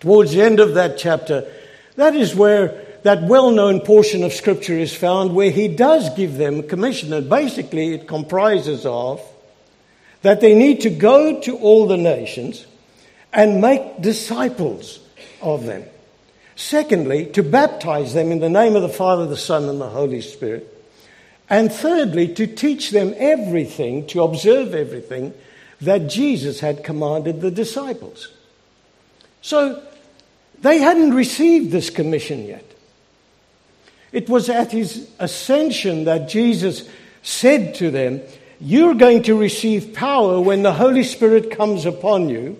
towards 0.00 0.32
the 0.32 0.42
end 0.42 0.60
of 0.60 0.74
that 0.74 0.98
chapter, 0.98 1.50
that 1.96 2.14
is 2.14 2.34
where 2.34 2.85
that 3.06 3.22
well 3.22 3.52
known 3.52 3.78
portion 3.78 4.24
of 4.24 4.32
Scripture 4.32 4.76
is 4.76 4.92
found 4.92 5.32
where 5.32 5.52
he 5.52 5.68
does 5.68 6.10
give 6.16 6.38
them 6.38 6.58
a 6.58 6.62
commission. 6.64 7.12
And 7.12 7.30
basically, 7.30 7.94
it 7.94 8.08
comprises 8.08 8.84
of 8.84 9.22
that 10.22 10.40
they 10.40 10.56
need 10.56 10.80
to 10.80 10.90
go 10.90 11.40
to 11.42 11.56
all 11.58 11.86
the 11.86 11.96
nations 11.96 12.66
and 13.32 13.60
make 13.60 14.02
disciples 14.02 14.98
of 15.40 15.66
them. 15.66 15.84
Secondly, 16.56 17.26
to 17.26 17.44
baptize 17.44 18.12
them 18.12 18.32
in 18.32 18.40
the 18.40 18.48
name 18.48 18.74
of 18.74 18.82
the 18.82 18.88
Father, 18.88 19.24
the 19.24 19.36
Son, 19.36 19.68
and 19.68 19.80
the 19.80 19.88
Holy 19.88 20.20
Spirit. 20.20 20.66
And 21.48 21.72
thirdly, 21.72 22.34
to 22.34 22.48
teach 22.48 22.90
them 22.90 23.14
everything, 23.18 24.08
to 24.08 24.24
observe 24.24 24.74
everything 24.74 25.32
that 25.80 26.08
Jesus 26.08 26.58
had 26.58 26.82
commanded 26.82 27.40
the 27.40 27.52
disciples. 27.52 28.32
So 29.42 29.80
they 30.60 30.78
hadn't 30.78 31.14
received 31.14 31.70
this 31.70 31.88
commission 31.88 32.44
yet. 32.46 32.72
It 34.12 34.28
was 34.28 34.48
at 34.48 34.72
his 34.72 35.10
ascension 35.18 36.04
that 36.04 36.28
Jesus 36.28 36.88
said 37.22 37.74
to 37.76 37.90
them, 37.90 38.20
You're 38.60 38.94
going 38.94 39.24
to 39.24 39.38
receive 39.38 39.94
power 39.94 40.40
when 40.40 40.62
the 40.62 40.72
Holy 40.72 41.02
Spirit 41.02 41.50
comes 41.50 41.84
upon 41.84 42.28
you. 42.28 42.58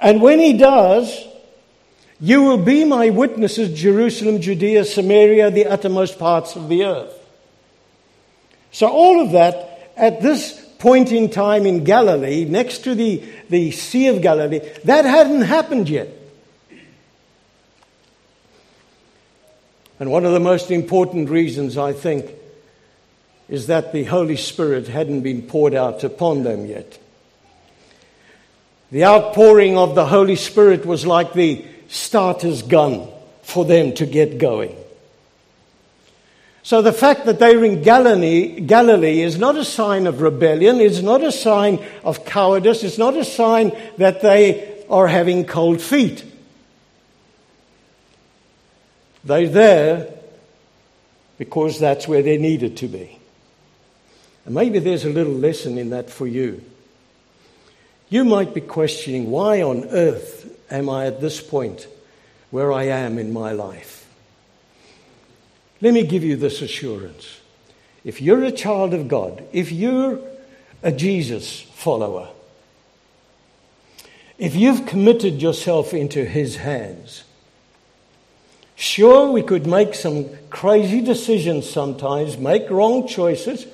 And 0.00 0.22
when 0.22 0.38
he 0.38 0.56
does, 0.56 1.26
you 2.20 2.42
will 2.42 2.58
be 2.58 2.84
my 2.84 3.10
witnesses, 3.10 3.78
Jerusalem, 3.78 4.40
Judea, 4.40 4.84
Samaria, 4.84 5.50
the 5.50 5.66
uttermost 5.66 6.18
parts 6.18 6.54
of 6.56 6.68
the 6.68 6.84
earth. 6.84 7.16
So, 8.72 8.88
all 8.88 9.20
of 9.20 9.32
that 9.32 9.92
at 9.96 10.20
this 10.22 10.58
point 10.78 11.12
in 11.12 11.30
time 11.30 11.66
in 11.66 11.84
Galilee, 11.84 12.44
next 12.44 12.84
to 12.84 12.94
the, 12.94 13.22
the 13.48 13.70
Sea 13.70 14.08
of 14.08 14.22
Galilee, 14.22 14.60
that 14.84 15.04
hadn't 15.04 15.42
happened 15.42 15.88
yet. 15.88 16.08
And 20.00 20.10
one 20.10 20.24
of 20.24 20.32
the 20.32 20.40
most 20.40 20.70
important 20.70 21.28
reasons, 21.28 21.76
I 21.76 21.92
think, 21.92 22.30
is 23.50 23.66
that 23.66 23.92
the 23.92 24.04
Holy 24.04 24.36
Spirit 24.36 24.88
hadn't 24.88 25.20
been 25.20 25.42
poured 25.42 25.74
out 25.74 26.02
upon 26.02 26.42
them 26.42 26.64
yet. 26.64 26.98
The 28.90 29.04
outpouring 29.04 29.76
of 29.76 29.94
the 29.94 30.06
Holy 30.06 30.36
Spirit 30.36 30.86
was 30.86 31.06
like 31.06 31.34
the 31.34 31.64
starter's 31.88 32.62
gun 32.62 33.08
for 33.42 33.64
them 33.64 33.92
to 33.94 34.06
get 34.06 34.38
going. 34.38 34.74
So 36.62 36.80
the 36.80 36.92
fact 36.92 37.26
that 37.26 37.38
they're 37.38 37.64
in 37.64 37.82
Galilee, 37.82 38.60
Galilee 38.60 39.20
is 39.20 39.38
not 39.38 39.56
a 39.56 39.64
sign 39.64 40.06
of 40.06 40.22
rebellion, 40.22 40.80
it's 40.80 41.02
not 41.02 41.22
a 41.22 41.32
sign 41.32 41.84
of 42.04 42.24
cowardice, 42.24 42.84
it's 42.84 42.98
not 42.98 43.16
a 43.16 43.24
sign 43.24 43.76
that 43.98 44.22
they 44.22 44.84
are 44.88 45.08
having 45.08 45.44
cold 45.44 45.82
feet. 45.82 46.24
They're 49.24 49.48
there 49.48 50.14
because 51.38 51.78
that's 51.78 52.06
where 52.06 52.22
they 52.22 52.38
needed 52.38 52.76
to 52.78 52.88
be. 52.88 53.18
And 54.44 54.54
maybe 54.54 54.78
there's 54.78 55.04
a 55.04 55.10
little 55.10 55.32
lesson 55.32 55.78
in 55.78 55.90
that 55.90 56.10
for 56.10 56.26
you. 56.26 56.62
You 58.08 58.24
might 58.24 58.54
be 58.54 58.60
questioning 58.60 59.30
why 59.30 59.62
on 59.62 59.84
earth 59.86 60.50
am 60.70 60.88
I 60.88 61.06
at 61.06 61.20
this 61.20 61.40
point 61.40 61.86
where 62.50 62.72
I 62.72 62.84
am 62.84 63.18
in 63.18 63.32
my 63.32 63.52
life? 63.52 64.06
Let 65.80 65.94
me 65.94 66.04
give 66.04 66.24
you 66.24 66.36
this 66.36 66.60
assurance. 66.60 67.40
If 68.04 68.20
you're 68.20 68.44
a 68.44 68.52
child 68.52 68.92
of 68.94 69.08
God, 69.08 69.44
if 69.52 69.70
you're 69.72 70.18
a 70.82 70.92
Jesus 70.92 71.60
follower, 71.60 72.28
if 74.38 74.56
you've 74.56 74.86
committed 74.86 75.40
yourself 75.40 75.94
into 75.94 76.24
His 76.24 76.56
hands, 76.56 77.24
sure, 78.80 79.30
we 79.30 79.42
could 79.42 79.66
make 79.66 79.94
some 79.94 80.28
crazy 80.48 81.00
decisions 81.00 81.68
sometimes, 81.68 82.38
make 82.38 82.70
wrong 82.70 83.06
choices, 83.06 83.66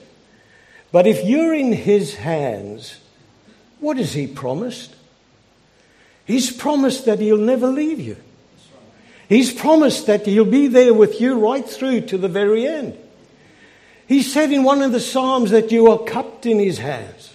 but 0.93 1.07
if 1.07 1.25
you're 1.25 1.55
in 1.55 1.73
His 1.73 2.17
hands, 2.17 2.99
what 3.81 3.97
has 3.97 4.15
He 4.15 4.27
promised? 4.27 4.95
He's 6.25 6.51
promised 6.51 7.05
that 7.05 7.21
He'll 7.21 7.37
never 7.37 7.69
leave 7.69 8.01
you. 8.01 8.17
He's 9.29 9.53
promised 9.53 10.07
that 10.07 10.27
He'll 10.27 10.45
be 10.45 10.67
there 10.67 10.95
with 10.95 11.21
you 11.21 11.39
right 11.39 11.69
through 11.69 12.03
to 12.03 12.19
the 12.19 12.29
very 12.29 12.67
end. 12.67 12.99
He 14.09 14.23
said 14.23 14.53
in 14.53 14.65
one 14.65 14.83
of 14.83 14.93
the 14.93 15.01
Psalms 15.01 15.51
that 15.51 15.71
you 15.71 15.91
are 15.91 15.99
cupped 15.99 16.47
in 16.47 16.59
His 16.59 16.79
hands. 16.79 17.35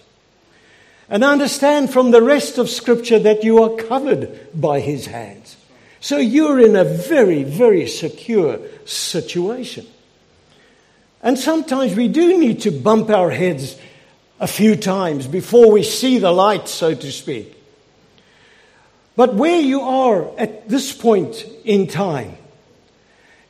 And 1.09 1.23
understand 1.23 1.91
from 1.91 2.11
the 2.11 2.21
rest 2.21 2.57
of 2.57 2.69
Scripture 2.69 3.19
that 3.19 3.43
you 3.43 3.61
are 3.63 3.75
covered 3.75 4.49
by 4.53 4.79
His 4.79 5.05
hands. 5.05 5.57
So 6.01 6.17
you're 6.17 6.60
in 6.60 6.75
a 6.75 6.84
very, 6.84 7.43
very 7.43 7.88
secure 7.88 8.60
situation. 8.86 9.86
And 11.22 11.38
sometimes 11.38 11.96
we 11.96 12.08
do 12.08 12.39
need 12.39 12.62
to 12.62 12.72
bump 12.72 13.12
our 13.12 13.29
heads 13.29 13.77
a 14.39 14.48
few 14.48 14.75
times 14.75 15.27
before 15.27 15.72
we 15.72 15.84
see 15.84 16.17
the 16.17 16.31
light, 16.31 16.67
so 16.67 16.96
to 16.96 17.12
speak. 17.12 17.55
But 19.15 19.36
where 19.36 19.62
you 19.62 19.81
are 19.81 20.38
at 20.39 20.67
this 20.67 20.91
point 20.91 21.46
in 21.63 21.86
time 21.86 22.36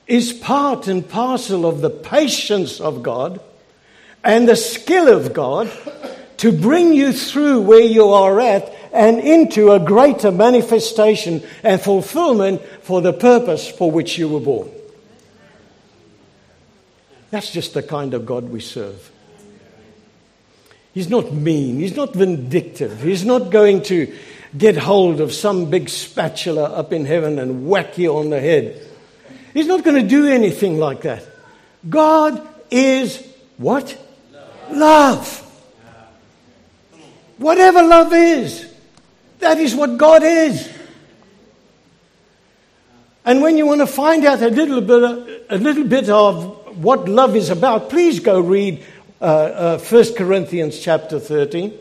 is 0.06 0.34
part 0.34 0.90
and 0.90 1.08
parcel 1.08 1.66
of 1.66 1.80
the 1.80 1.90
patience 1.90 2.82
of 2.82 3.02
God 3.02 3.40
and 4.26 4.50
the 4.50 4.58
skill 4.58 5.08
of 5.08 5.34
God 5.34 5.72
to 6.38 6.52
bring 6.52 6.92
you 6.92 7.14
through 7.14 7.62
where 7.62 7.80
you 7.80 8.10
are 8.10 8.42
at 8.42 8.76
and 8.94 9.20
into 9.20 9.72
a 9.72 9.80
greater 9.80 10.32
manifestation 10.32 11.44
and 11.64 11.82
fulfillment 11.82 12.62
for 12.82 13.02
the 13.02 13.14
purpose 13.14 13.70
for 13.70 13.92
which 13.92 14.18
you 14.18 14.28
were 14.28 14.40
born. 14.40 14.70
That's 17.30 17.52
just 17.52 17.74
the 17.74 17.84
kind 17.84 18.14
of 18.14 18.26
God 18.26 18.50
we 18.50 18.60
serve. 18.60 19.10
He's 20.94 21.10
not 21.10 21.32
mean. 21.32 21.80
He's 21.80 21.96
not 21.96 22.14
vindictive. 22.14 23.02
He's 23.02 23.24
not 23.24 23.50
going 23.50 23.84
to 23.84 24.14
get 24.58 24.76
hold 24.76 25.22
of 25.22 25.32
some 25.32 25.70
big 25.70 25.88
spatula 25.88 26.66
up 26.66 26.92
in 26.92 27.06
heaven 27.06 27.40
and 27.40 27.68
whack 27.68 27.98
you 27.98 28.18
on 28.18 28.30
the 28.30 28.40
head. 28.42 28.86
He's 29.54 29.68
not 29.68 29.84
going 29.84 30.02
to 30.02 30.08
do 30.08 30.28
anything 30.28 30.78
like 30.78 31.02
that. 31.02 31.26
God 31.88 32.46
is 32.70 33.26
what? 33.58 33.98
Love. 34.70 34.78
love. 34.78 35.38
Whatever 37.38 37.84
love 37.84 38.14
is, 38.14 38.71
that 39.42 39.58
is 39.60 39.76
what 39.76 39.98
God 39.98 40.24
is. 40.24 40.70
And 43.24 43.42
when 43.42 43.58
you 43.58 43.68
want 43.68 43.82
to 43.82 43.88
find 43.88 44.26
out 44.26 44.42
a 44.42 44.50
little 44.50 44.82
bit, 44.82 45.46
a 45.50 45.58
little 45.58 45.84
bit 45.84 46.10
of 46.10 46.84
what 46.84 47.08
love 47.08 47.36
is 47.36 47.50
about, 47.50 47.90
please 47.90 48.20
go 48.20 48.40
read 48.40 48.84
uh, 49.20 49.26
uh, 49.26 49.80
1 49.80 50.16
Corinthians 50.16 50.80
chapter 50.80 51.20
13. 51.20 51.78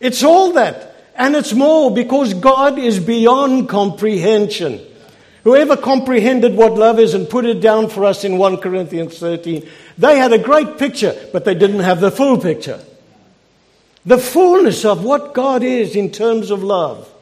It's 0.00 0.22
all 0.22 0.52
that. 0.52 0.94
And 1.14 1.34
it's 1.34 1.54
more 1.54 1.90
because 1.90 2.34
God 2.34 2.78
is 2.78 3.00
beyond 3.00 3.70
comprehension. 3.70 4.80
Whoever 5.44 5.76
comprehended 5.76 6.54
what 6.54 6.74
love 6.74 6.98
is 6.98 7.14
and 7.14 7.30
put 7.30 7.46
it 7.46 7.60
down 7.60 7.88
for 7.88 8.04
us 8.04 8.24
in 8.24 8.36
1 8.36 8.58
Corinthians 8.58 9.18
13, 9.18 9.66
they 9.96 10.18
had 10.18 10.32
a 10.32 10.38
great 10.38 10.76
picture, 10.76 11.14
but 11.32 11.46
they 11.46 11.54
didn't 11.54 11.80
have 11.80 12.00
the 12.00 12.10
full 12.10 12.38
picture. 12.38 12.82
The 14.06 14.18
fullness 14.18 14.84
of 14.84 15.02
what 15.02 15.34
God 15.34 15.64
is 15.64 15.96
in 15.96 16.12
terms 16.12 16.52
of 16.52 16.62
love. 16.62 17.12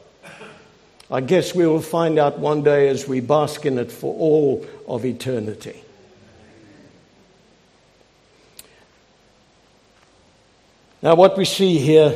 I 1.09 1.19
guess 1.21 1.55
we 1.55 1.65
will 1.65 1.81
find 1.81 2.19
out 2.19 2.37
one 2.37 2.61
day 2.61 2.89
as 2.89 3.07
we 3.07 3.21
bask 3.21 3.65
in 3.65 3.79
it 3.79 3.91
for 3.91 4.13
all 4.13 4.65
of 4.87 5.03
eternity. 5.03 5.81
Now, 11.01 11.15
what 11.15 11.37
we 11.37 11.45
see 11.45 11.79
here 11.79 12.15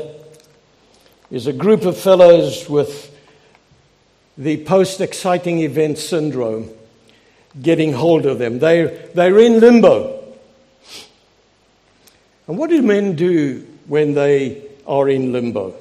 is 1.31 1.47
a 1.47 1.53
group 1.53 1.85
of 1.85 1.97
fellows 1.97 2.69
with 2.69 3.15
the 4.37 4.63
post 4.65 5.01
exciting 5.01 5.59
event 5.59 5.97
syndrome 5.97 6.69
getting 7.59 7.93
hold 7.93 8.27
of 8.27 8.37
them. 8.37 8.59
They're, 8.59 8.87
they're 9.13 9.39
in 9.39 9.59
limbo. 9.59 10.35
And 12.47 12.57
what 12.57 12.69
do 12.69 12.81
men 12.81 13.15
do 13.15 13.65
when 13.89 14.13
they 14.13 14.61
are 14.87 15.09
in 15.09 15.33
limbo? 15.33 15.73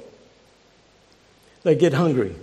They 1.63 1.77
get 1.77 1.93
hungry. 1.93 2.35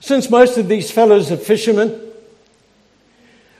Since 0.00 0.30
most 0.30 0.56
of 0.56 0.68
these 0.68 0.90
fellows 0.90 1.30
are 1.30 1.36
fishermen, 1.36 2.00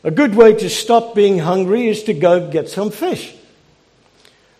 a 0.02 0.10
good 0.10 0.34
way 0.34 0.54
to 0.54 0.70
stop 0.70 1.14
being 1.14 1.38
hungry 1.38 1.88
is 1.88 2.04
to 2.04 2.14
go 2.14 2.50
get 2.50 2.68
some 2.68 2.90
fish. 2.90 3.34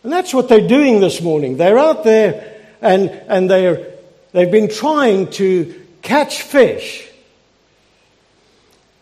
And 0.02 0.12
that's 0.12 0.34
what 0.34 0.49
they're 0.49 0.69
doing 0.69 1.00
this 1.00 1.21
morning. 1.21 1.56
They're 1.56 1.78
out 1.78 2.04
there 2.04 2.60
and, 2.80 3.10
and 3.28 3.49
they're, 3.50 3.95
they've 4.32 4.50
been 4.50 4.69
trying 4.69 5.30
to 5.32 5.80
catch 6.02 6.43
fish. 6.43 7.08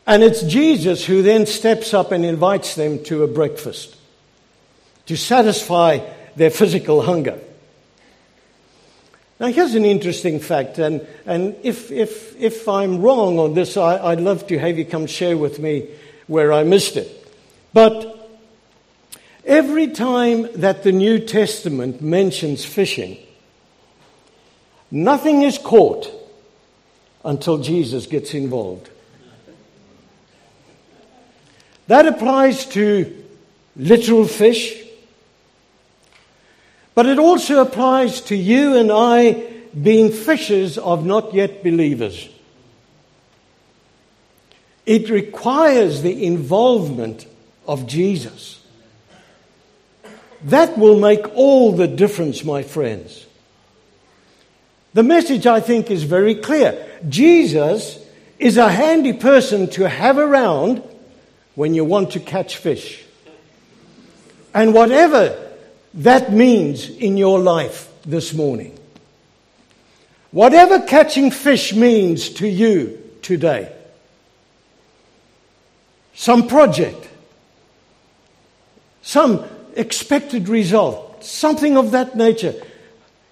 And 0.07 0.23
it's 0.23 0.43
Jesus 0.43 1.05
who 1.05 1.23
then 1.23 1.47
steps 1.47 1.95
up 1.95 2.13
and 2.13 2.25
invites 2.25 2.75
them 2.75 3.03
to 3.05 3.25
a 3.25 3.27
breakfast 3.27 3.97
to 5.07 5.17
satisfy 5.17 6.01
their 6.37 6.51
physical 6.51 7.03
hunger. 7.03 7.39
Now, 9.41 9.49
here's 9.49 9.75
an 9.75 9.85
interesting 9.85 10.41
fact, 10.41 10.79
and, 10.79 11.07
and 11.27 11.57
if, 11.63 11.91
if, 11.91 12.41
if 12.41 12.69
I'm 12.69 13.03
wrong 13.03 13.39
on 13.39 13.55
this, 13.55 13.77
I, 13.77 14.15
would 14.15 14.21
love 14.21 14.47
to 14.47 14.59
have 14.59 14.79
you 14.79 14.85
come 14.85 15.07
share 15.07 15.37
with 15.37 15.59
me 15.59 15.89
where 16.27 16.53
I 16.53 16.63
missed 16.63 16.97
it. 16.97 17.21
But 17.73 18.15
Every 19.47 19.89
time 19.89 20.49
that 20.55 20.85
the 20.85 20.93
New 20.93 21.19
Testament 21.19 22.01
mentions 22.01 22.65
fishing, 22.65 23.19
nothing 24.91 25.43
is 25.43 25.59
caught 25.59 26.11
until 27.25 27.59
Jesus 27.59 28.07
gets 28.07 28.33
involved. 28.33 28.89
That 31.89 32.07
applies 32.07 32.65
to 32.67 33.23
literal 33.77 34.27
fish, 34.27 34.83
but 36.95 37.07
it 37.07 37.19
also 37.19 37.61
applies 37.61 38.21
to 38.23 38.37
you 38.37 38.77
and 38.77 38.91
I 38.93 39.53
being 39.81 40.13
fishers 40.13 40.79
of 40.79 41.05
not 41.05 41.35
yet 41.35 41.63
believers. 41.63 42.29
It 44.87 45.11
requires 45.11 46.03
the 46.03 46.25
involvement 46.25 47.27
of 47.67 47.87
Jesus. 47.87 48.63
That 50.45 50.77
will 50.79 50.99
make 50.99 51.27
all 51.35 51.73
the 51.73 51.89
difference, 51.89 52.45
my 52.45 52.63
friends. 52.63 53.27
The 54.93 55.03
message, 55.03 55.47
I 55.47 55.61
think, 55.61 55.91
is 55.91 56.05
very 56.05 56.35
clear. 56.37 56.87
Jesus 57.09 57.99
is 58.39 58.57
a 58.59 58.71
handy 58.71 59.15
person 59.15 59.69
to 59.71 59.89
have 59.89 60.19
around 60.19 60.83
when 61.55 61.75
you 61.75 61.85
want 61.85 62.13
to 62.13 62.21
catch 62.21 62.59
fish. 62.59 63.03
And 64.53 64.75
whatever 64.75 65.44
that 65.95 66.33
means 66.33 66.89
in 66.89 67.17
your 67.17 67.39
life 67.39 67.89
this 68.05 68.35
morning, 68.35 68.77
whatever 70.33 70.81
catching 70.81 71.31
fish 71.31 71.73
means 71.73 72.31
to 72.31 72.49
you 72.49 73.01
today, 73.23 73.73
some 76.15 76.49
project, 76.49 77.09
some 79.03 79.45
expected 79.77 80.49
result, 80.49 81.25
something 81.25 81.77
of 81.77 81.93
that 81.93 82.17
nature. 82.17 82.55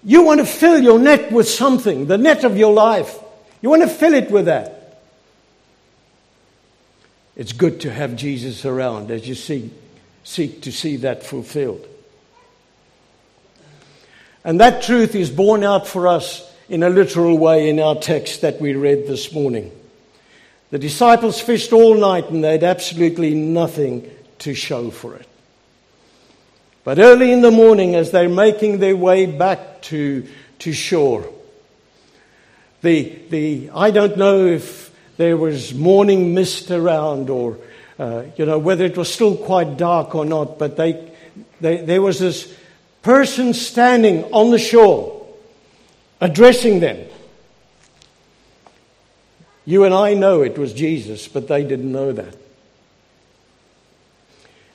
You 0.03 0.23
want 0.23 0.39
to 0.39 0.45
fill 0.45 0.79
your 0.81 0.99
net 0.99 1.31
with 1.31 1.47
something, 1.47 2.07
the 2.07 2.17
net 2.17 2.43
of 2.43 2.57
your 2.57 2.73
life. 2.73 3.17
You 3.61 3.69
want 3.69 3.81
to 3.83 3.87
fill 3.87 4.13
it 4.13 4.31
with 4.31 4.45
that. 4.45 5.01
It's 7.35 7.53
good 7.53 7.81
to 7.81 7.91
have 7.91 8.15
Jesus 8.15 8.65
around 8.65 9.11
as 9.11 9.27
you 9.27 9.35
seek, 9.35 9.71
seek 10.23 10.61
to 10.61 10.71
see 10.71 10.97
that 10.97 11.23
fulfilled. 11.23 11.87
And 14.43 14.59
that 14.59 14.83
truth 14.83 15.15
is 15.15 15.29
borne 15.29 15.63
out 15.63 15.87
for 15.87 16.07
us 16.07 16.49
in 16.69 16.83
a 16.83 16.89
literal 16.89 17.37
way 17.37 17.69
in 17.69 17.79
our 17.79 17.95
text 17.95 18.41
that 18.41 18.59
we 18.59 18.73
read 18.73 19.07
this 19.07 19.31
morning. 19.31 19.71
The 20.71 20.79
disciples 20.79 21.39
fished 21.39 21.71
all 21.71 21.95
night 21.95 22.29
and 22.29 22.43
they 22.43 22.53
had 22.53 22.63
absolutely 22.63 23.35
nothing 23.35 24.09
to 24.39 24.53
show 24.53 24.89
for 24.89 25.15
it. 25.15 25.27
But 26.83 26.99
early 26.99 27.31
in 27.31 27.41
the 27.41 27.51
morning, 27.51 27.95
as 27.95 28.11
they're 28.11 28.27
making 28.27 28.79
their 28.79 28.95
way 28.95 29.25
back 29.25 29.81
to, 29.83 30.27
to 30.59 30.73
shore, 30.73 31.29
the, 32.81 33.17
the, 33.29 33.69
I 33.73 33.91
don't 33.91 34.17
know 34.17 34.45
if 34.45 34.91
there 35.15 35.37
was 35.37 35.73
morning 35.73 36.33
mist 36.33 36.71
around 36.71 37.29
or, 37.29 37.57
uh, 37.97 38.23
you 38.35 38.45
know, 38.45 38.57
whether 38.57 38.83
it 38.83 38.97
was 38.97 39.13
still 39.13 39.37
quite 39.37 39.77
dark 39.77 40.15
or 40.15 40.25
not, 40.25 40.59
but 40.59 40.75
they, 40.75 41.13
they, 41.61 41.77
there 41.77 42.01
was 42.01 42.19
this 42.19 42.53
person 43.03 43.53
standing 43.53 44.23
on 44.33 44.49
the 44.49 44.57
shore 44.57 45.27
addressing 46.19 46.79
them. 46.79 47.05
You 49.65 49.83
and 49.83 49.93
I 49.93 50.13
know 50.13 50.41
it 50.41 50.57
was 50.57 50.73
Jesus, 50.73 51.27
but 51.27 51.47
they 51.47 51.63
didn't 51.63 51.91
know 51.91 52.11
that. 52.13 52.35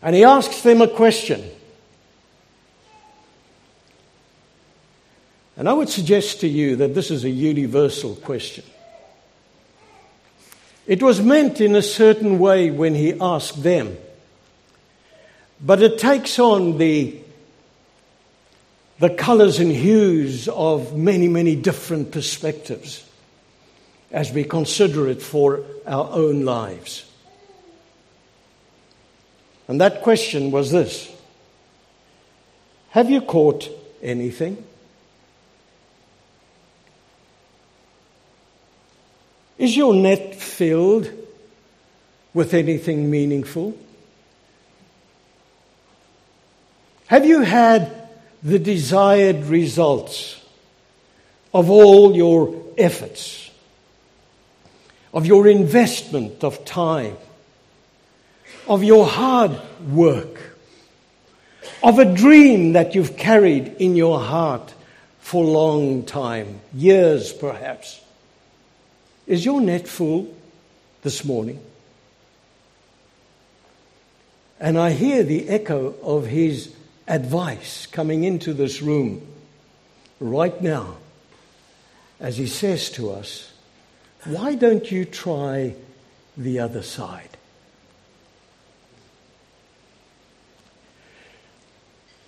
And 0.00 0.14
he 0.14 0.24
asks 0.24 0.62
them 0.62 0.80
a 0.80 0.88
question. 0.88 1.42
And 5.56 5.68
I 5.68 5.72
would 5.72 5.88
suggest 5.88 6.40
to 6.42 6.48
you 6.48 6.76
that 6.76 6.94
this 6.94 7.10
is 7.10 7.24
a 7.24 7.30
universal 7.30 8.14
question. 8.14 8.64
It 10.86 11.02
was 11.02 11.20
meant 11.20 11.60
in 11.60 11.74
a 11.74 11.82
certain 11.82 12.38
way 12.38 12.70
when 12.70 12.94
he 12.94 13.18
asked 13.20 13.62
them, 13.62 13.96
but 15.60 15.82
it 15.82 15.98
takes 15.98 16.38
on 16.38 16.78
the, 16.78 17.18
the 18.98 19.10
colors 19.10 19.60
and 19.60 19.70
hues 19.70 20.48
of 20.48 20.96
many, 20.96 21.28
many 21.28 21.54
different 21.54 22.10
perspectives 22.10 23.04
as 24.10 24.32
we 24.32 24.42
consider 24.42 25.08
it 25.08 25.22
for 25.22 25.62
our 25.86 26.10
own 26.10 26.44
lives. 26.44 27.04
And 29.68 29.80
that 29.80 30.02
question 30.02 30.50
was 30.50 30.70
this 30.70 31.10
Have 32.90 33.10
you 33.10 33.20
caught 33.20 33.68
anything? 34.02 34.64
Is 39.58 39.76
your 39.76 39.92
net 39.92 40.36
filled 40.36 41.10
with 42.32 42.54
anything 42.54 43.10
meaningful? 43.10 43.76
Have 47.08 47.26
you 47.26 47.40
had 47.40 47.97
the 48.42 48.58
desired 48.58 49.44
results 49.44 50.40
of 51.52 51.70
all 51.70 52.14
your 52.14 52.54
efforts, 52.76 53.50
of 55.12 55.26
your 55.26 55.48
investment 55.48 56.44
of 56.44 56.64
time, 56.64 57.16
of 58.68 58.84
your 58.84 59.06
hard 59.06 59.58
work, 59.88 60.56
of 61.82 61.98
a 61.98 62.14
dream 62.14 62.74
that 62.74 62.94
you've 62.94 63.16
carried 63.16 63.68
in 63.78 63.96
your 63.96 64.20
heart 64.20 64.74
for 65.20 65.44
a 65.44 65.46
long 65.46 66.04
time, 66.04 66.60
years 66.74 67.32
perhaps? 67.32 68.00
Is 69.26 69.44
your 69.44 69.60
net 69.60 69.86
full 69.86 70.34
this 71.02 71.24
morning? 71.24 71.60
And 74.60 74.78
I 74.78 74.92
hear 74.92 75.22
the 75.22 75.48
echo 75.48 75.94
of 76.02 76.26
his 76.26 76.74
advice 77.08 77.86
coming 77.86 78.24
into 78.24 78.52
this 78.52 78.82
room 78.82 79.26
right 80.20 80.60
now 80.62 80.96
as 82.20 82.36
he 82.36 82.46
says 82.46 82.90
to 82.90 83.10
us, 83.10 83.52
Why 84.24 84.54
don't 84.54 84.90
you 84.90 85.04
try 85.04 85.74
the 86.36 86.60
other 86.60 86.82
side? 86.82 87.30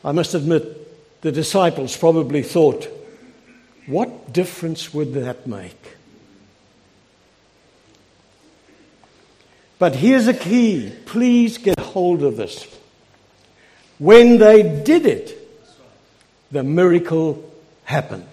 I 0.04 0.12
must 0.12 0.34
admit, 0.34 1.20
the 1.20 1.32
disciples 1.32 1.96
probably 1.96 2.42
thought, 2.42 2.88
What 3.86 4.32
difference 4.32 4.94
would 4.94 5.12
that 5.14 5.46
make? 5.46 5.96
But 9.78 9.96
here's 9.96 10.28
a 10.28 10.34
key. 10.34 10.92
Please 11.06 11.56
get 11.58 11.78
hold 11.80 12.22
of 12.22 12.36
this. 12.36 12.66
When 14.00 14.38
they 14.38 14.62
did 14.62 15.04
it, 15.04 15.36
the 16.50 16.64
miracle 16.64 17.44
happened. 17.84 18.26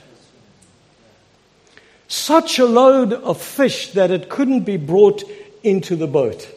Such 2.07 2.57
a 2.57 2.65
load 2.65 3.11
of 3.11 3.41
fish 3.41 3.91
that 3.91 4.09
it 4.09 4.29
couldn't 4.29 4.61
be 4.61 4.77
brought 4.77 5.23
into 5.63 5.97
the 5.97 6.07
boat. 6.07 6.49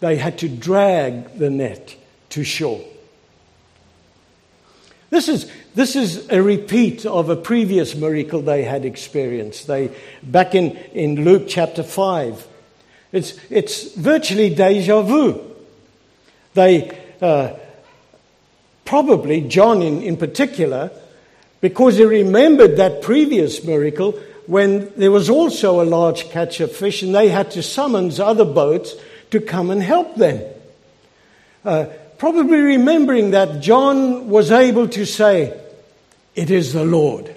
They 0.00 0.16
had 0.16 0.38
to 0.38 0.48
drag 0.48 1.36
the 1.36 1.50
net 1.50 1.94
to 2.30 2.44
shore. 2.44 2.80
This 5.10 5.28
is, 5.28 5.52
this 5.74 5.96
is 5.96 6.30
a 6.30 6.40
repeat 6.40 7.04
of 7.04 7.28
a 7.28 7.36
previous 7.36 7.94
miracle 7.94 8.40
they 8.40 8.62
had 8.62 8.86
experienced. 8.86 9.66
They, 9.66 9.94
back 10.22 10.54
in, 10.54 10.76
in 10.94 11.26
Luke 11.26 11.44
chapter 11.46 11.82
5, 11.82 12.46
it's, 13.12 13.38
it's 13.50 13.92
virtually 13.96 14.54
deja 14.54 15.02
vu. 15.02 15.42
They, 16.54 16.96
uh, 17.20 17.54
probably 18.84 19.40
John 19.42 19.82
in, 19.82 20.02
in 20.02 20.16
particular, 20.16 20.90
because 21.60 21.96
he 21.96 22.04
remembered 22.04 22.76
that 22.78 23.02
previous 23.02 23.62
miracle 23.62 24.18
when 24.46 24.92
there 24.96 25.12
was 25.12 25.30
also 25.30 25.80
a 25.80 25.84
large 25.84 26.28
catch 26.30 26.58
of 26.58 26.72
fish 26.72 27.02
and 27.02 27.14
they 27.14 27.28
had 27.28 27.52
to 27.52 27.62
summons 27.62 28.18
other 28.18 28.44
boats 28.44 28.96
to 29.30 29.40
come 29.40 29.70
and 29.70 29.80
help 29.80 30.16
them. 30.16 30.42
Uh, 31.64 31.86
probably 32.18 32.58
remembering 32.58 33.30
that 33.30 33.60
John 33.60 34.28
was 34.28 34.50
able 34.50 34.88
to 34.88 35.06
say, 35.06 35.56
It 36.34 36.50
is 36.50 36.72
the 36.72 36.84
Lord. 36.84 37.32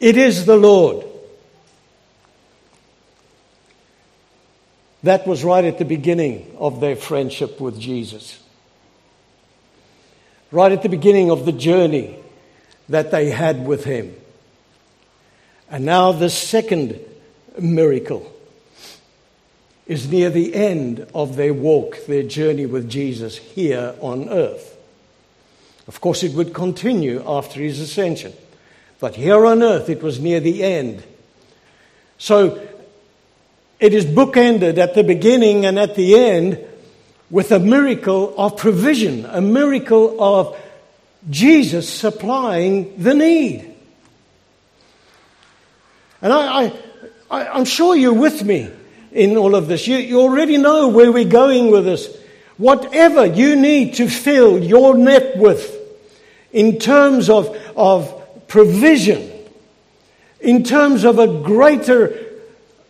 It 0.00 0.16
is 0.16 0.46
the 0.46 0.56
Lord. 0.56 1.04
That 5.02 5.26
was 5.26 5.44
right 5.44 5.64
at 5.64 5.76
the 5.76 5.84
beginning 5.84 6.56
of 6.58 6.80
their 6.80 6.96
friendship 6.96 7.60
with 7.60 7.78
Jesus 7.78 8.41
right 10.52 10.70
at 10.70 10.82
the 10.82 10.88
beginning 10.88 11.30
of 11.30 11.46
the 11.46 11.52
journey 11.52 12.16
that 12.88 13.10
they 13.10 13.30
had 13.30 13.66
with 13.66 13.84
him. 13.84 14.14
And 15.70 15.86
now 15.86 16.12
the 16.12 16.30
second 16.30 17.00
miracle 17.58 18.30
is 19.86 20.10
near 20.10 20.30
the 20.30 20.54
end 20.54 21.06
of 21.14 21.36
their 21.36 21.54
walk, 21.54 22.06
their 22.06 22.22
journey 22.22 22.66
with 22.66 22.88
Jesus 22.88 23.38
here 23.38 23.94
on 24.00 24.28
earth. 24.28 24.76
Of 25.88 26.00
course, 26.00 26.22
it 26.22 26.34
would 26.34 26.54
continue 26.54 27.24
after 27.26 27.60
his 27.60 27.80
ascension. 27.80 28.34
But 29.00 29.16
here 29.16 29.44
on 29.46 29.62
earth, 29.62 29.88
it 29.88 30.02
was 30.02 30.20
near 30.20 30.38
the 30.38 30.62
end. 30.62 31.02
So 32.18 32.64
it 33.80 33.92
is 33.92 34.04
bookended 34.04 34.78
at 34.78 34.94
the 34.94 35.02
beginning 35.02 35.66
and 35.66 35.78
at 35.78 35.96
the 35.96 36.14
end 36.14 36.64
with 37.32 37.50
a 37.50 37.58
miracle 37.58 38.34
of 38.36 38.58
provision, 38.58 39.24
a 39.24 39.40
miracle 39.40 40.22
of 40.22 40.54
Jesus 41.30 41.88
supplying 41.88 43.02
the 43.02 43.14
need. 43.14 43.74
And 46.20 46.30
I, 46.30 46.72
I, 47.30 47.58
am 47.58 47.64
sure 47.64 47.96
you're 47.96 48.12
with 48.12 48.44
me 48.44 48.70
in 49.12 49.38
all 49.38 49.54
of 49.54 49.66
this. 49.66 49.88
You, 49.88 49.96
you 49.96 50.20
already 50.20 50.58
know 50.58 50.88
where 50.88 51.10
we're 51.10 51.24
going 51.24 51.70
with 51.70 51.86
this. 51.86 52.14
Whatever 52.58 53.24
you 53.24 53.56
need 53.56 53.94
to 53.94 54.08
fill 54.08 54.62
your 54.62 54.94
net 54.94 55.38
with 55.38 55.74
in 56.52 56.78
terms 56.78 57.30
of, 57.30 57.56
of 57.74 58.46
provision, 58.46 59.32
in 60.38 60.64
terms 60.64 61.04
of 61.04 61.18
a 61.18 61.26
greater 61.26 62.21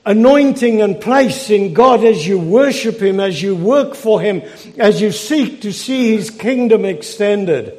anointing 0.04 0.82
and 0.82 1.00
place 1.00 1.50
in 1.50 1.74
God 1.74 2.04
as 2.04 2.26
you 2.26 2.38
worship 2.38 3.00
Him, 3.00 3.20
as 3.20 3.42
you 3.42 3.54
work 3.54 3.94
for 3.94 4.20
Him, 4.20 4.42
as 4.78 5.00
you 5.00 5.12
seek 5.12 5.62
to 5.62 5.72
see 5.72 6.16
His 6.16 6.30
kingdom 6.30 6.84
extended. 6.84 7.78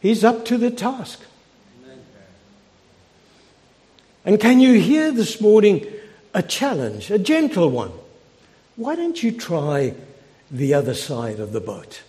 He's 0.00 0.22
up 0.22 0.44
to 0.46 0.58
the 0.58 0.70
task. 0.70 1.20
And 4.26 4.40
can 4.40 4.60
you 4.60 4.80
hear 4.80 5.12
this 5.12 5.40
morning 5.40 5.86
a 6.32 6.42
challenge, 6.42 7.10
a 7.10 7.18
gentle 7.18 7.70
one? 7.70 7.92
Why 8.76 8.96
don't 8.96 9.22
you 9.22 9.32
try 9.32 9.94
the 10.50 10.74
other 10.74 10.94
side 10.94 11.40
of 11.40 11.52
the 11.52 11.60
boat? 11.60 12.02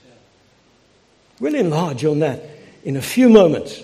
We'll 1.40 1.56
enlarge 1.56 2.06
on 2.06 2.20
that 2.20 2.42
in 2.84 2.96
a 2.96 3.02
few 3.02 3.30
moments. 3.30 3.82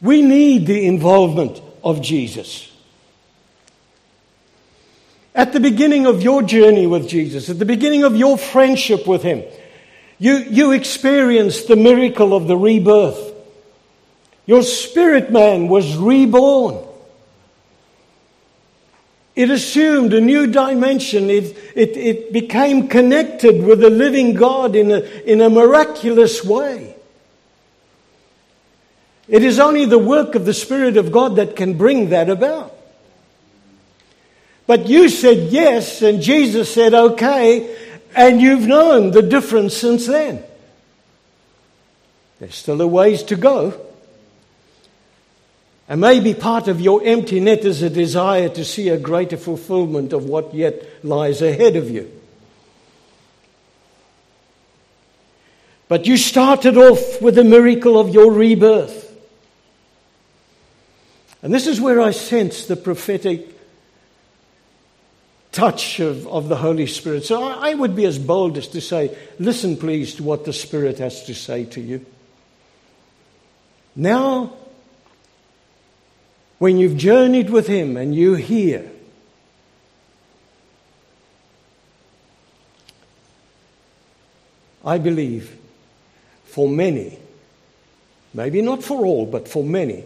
We 0.00 0.22
need 0.22 0.66
the 0.66 0.86
involvement 0.86 1.60
of 1.82 2.02
Jesus. 2.02 2.70
At 5.34 5.52
the 5.52 5.60
beginning 5.60 6.06
of 6.06 6.22
your 6.22 6.42
journey 6.42 6.86
with 6.86 7.08
Jesus, 7.08 7.48
at 7.48 7.58
the 7.58 7.64
beginning 7.64 8.04
of 8.04 8.16
your 8.16 8.38
friendship 8.38 9.06
with 9.06 9.22
Him, 9.22 9.44
you, 10.18 10.36
you 10.36 10.72
experienced 10.72 11.68
the 11.68 11.76
miracle 11.76 12.34
of 12.34 12.46
the 12.46 12.56
rebirth. 12.56 13.34
Your 14.46 14.62
spirit 14.62 15.30
man 15.30 15.68
was 15.68 15.96
reborn. 15.96 16.82
It 19.34 19.50
assumed 19.50 20.14
a 20.14 20.20
new 20.20 20.46
dimension. 20.46 21.28
It, 21.28 21.54
it, 21.74 21.96
it 21.96 22.32
became 22.32 22.88
connected 22.88 23.62
with 23.62 23.80
the 23.80 23.90
living 23.90 24.32
God 24.32 24.74
in 24.74 24.90
a, 24.90 25.00
in 25.00 25.42
a 25.42 25.50
miraculous 25.50 26.42
way. 26.42 26.95
It 29.28 29.42
is 29.42 29.58
only 29.58 29.86
the 29.86 29.98
work 29.98 30.34
of 30.34 30.44
the 30.44 30.54
Spirit 30.54 30.96
of 30.96 31.10
God 31.10 31.36
that 31.36 31.56
can 31.56 31.74
bring 31.74 32.10
that 32.10 32.30
about. 32.30 32.72
But 34.66 34.88
you 34.88 35.08
said 35.08 35.52
yes, 35.52 36.02
and 36.02 36.20
Jesus 36.20 36.72
said 36.72 36.94
okay, 36.94 37.76
and 38.14 38.40
you've 38.40 38.66
known 38.66 39.10
the 39.10 39.22
difference 39.22 39.76
since 39.76 40.06
then. 40.06 40.42
There's 42.38 42.54
still 42.54 42.80
a 42.80 42.86
ways 42.86 43.22
to 43.24 43.36
go. 43.36 43.80
And 45.88 46.00
maybe 46.00 46.34
part 46.34 46.66
of 46.66 46.80
your 46.80 47.00
empty 47.04 47.38
net 47.38 47.64
is 47.64 47.82
a 47.82 47.90
desire 47.90 48.48
to 48.50 48.64
see 48.64 48.88
a 48.88 48.98
greater 48.98 49.36
fulfillment 49.36 50.12
of 50.12 50.24
what 50.24 50.52
yet 50.52 51.04
lies 51.04 51.42
ahead 51.42 51.76
of 51.76 51.90
you. 51.90 52.10
But 55.88 56.06
you 56.06 56.16
started 56.16 56.76
off 56.76 57.22
with 57.22 57.36
the 57.36 57.44
miracle 57.44 57.98
of 57.98 58.08
your 58.12 58.32
rebirth. 58.32 59.05
And 61.42 61.52
this 61.52 61.66
is 61.66 61.80
where 61.80 62.00
I 62.00 62.10
sense 62.10 62.66
the 62.66 62.76
prophetic 62.76 63.56
touch 65.52 66.00
of, 66.00 66.26
of 66.26 66.48
the 66.48 66.56
Holy 66.56 66.86
Spirit. 66.86 67.24
So 67.24 67.42
I, 67.42 67.70
I 67.70 67.74
would 67.74 67.96
be 67.96 68.04
as 68.04 68.18
bold 68.18 68.58
as 68.58 68.68
to 68.68 68.80
say, 68.80 69.16
listen, 69.38 69.76
please, 69.76 70.16
to 70.16 70.22
what 70.22 70.44
the 70.44 70.52
Spirit 70.52 70.98
has 70.98 71.24
to 71.24 71.34
say 71.34 71.64
to 71.64 71.80
you. 71.80 72.04
Now, 73.94 74.52
when 76.58 76.76
you've 76.76 76.96
journeyed 76.96 77.48
with 77.48 77.66
Him 77.66 77.96
and 77.96 78.14
you 78.14 78.34
hear, 78.34 78.90
I 84.84 84.98
believe 84.98 85.56
for 86.44 86.68
many, 86.68 87.18
maybe 88.34 88.62
not 88.62 88.82
for 88.82 89.04
all, 89.04 89.26
but 89.26 89.48
for 89.48 89.64
many, 89.64 90.04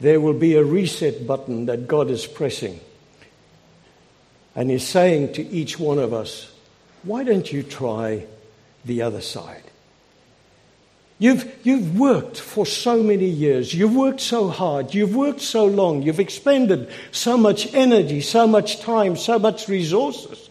there 0.00 0.20
will 0.20 0.34
be 0.34 0.54
a 0.54 0.64
reset 0.64 1.26
button 1.26 1.66
that 1.66 1.88
God 1.88 2.10
is 2.10 2.26
pressing. 2.26 2.80
And 4.54 4.70
He's 4.70 4.86
saying 4.86 5.34
to 5.34 5.46
each 5.46 5.78
one 5.78 5.98
of 5.98 6.12
us, 6.12 6.52
why 7.02 7.24
don't 7.24 7.52
you 7.52 7.62
try 7.62 8.26
the 8.84 9.02
other 9.02 9.20
side? 9.20 9.62
You've, 11.20 11.52
you've 11.64 11.98
worked 11.98 12.38
for 12.38 12.64
so 12.64 13.02
many 13.02 13.26
years. 13.26 13.74
You've 13.74 13.94
worked 13.94 14.20
so 14.20 14.48
hard. 14.48 14.94
You've 14.94 15.16
worked 15.16 15.40
so 15.40 15.66
long. 15.66 16.02
You've 16.02 16.20
expended 16.20 16.88
so 17.10 17.36
much 17.36 17.74
energy, 17.74 18.20
so 18.20 18.46
much 18.46 18.80
time, 18.80 19.16
so 19.16 19.38
much 19.38 19.68
resources. 19.68 20.48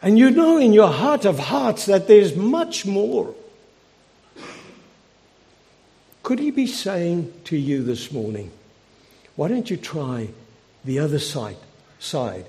And 0.00 0.18
you 0.18 0.30
know 0.30 0.56
in 0.56 0.72
your 0.72 0.88
heart 0.88 1.26
of 1.26 1.38
hearts 1.38 1.86
that 1.86 2.08
there's 2.08 2.34
much 2.34 2.86
more. 2.86 3.34
Could 6.22 6.38
he 6.38 6.50
be 6.50 6.66
saying 6.66 7.32
to 7.44 7.56
you 7.56 7.82
this 7.82 8.12
morning, 8.12 8.50
why 9.34 9.48
don't 9.48 9.68
you 9.68 9.76
try 9.76 10.28
the 10.84 11.00
other 11.00 11.18
side, 11.18 11.56
side 11.98 12.46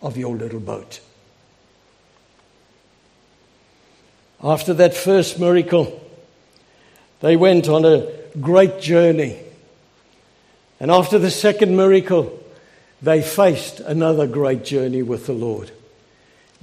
of 0.00 0.16
your 0.16 0.36
little 0.36 0.60
boat? 0.60 1.00
After 4.42 4.74
that 4.74 4.94
first 4.94 5.38
miracle, 5.38 6.00
they 7.20 7.36
went 7.36 7.68
on 7.68 7.84
a 7.84 8.10
great 8.40 8.80
journey. 8.80 9.38
And 10.80 10.90
after 10.90 11.16
the 11.18 11.30
second 11.30 11.76
miracle, 11.76 12.40
they 13.00 13.22
faced 13.22 13.78
another 13.78 14.26
great 14.26 14.64
journey 14.64 15.02
with 15.02 15.26
the 15.26 15.32
Lord. 15.32 15.70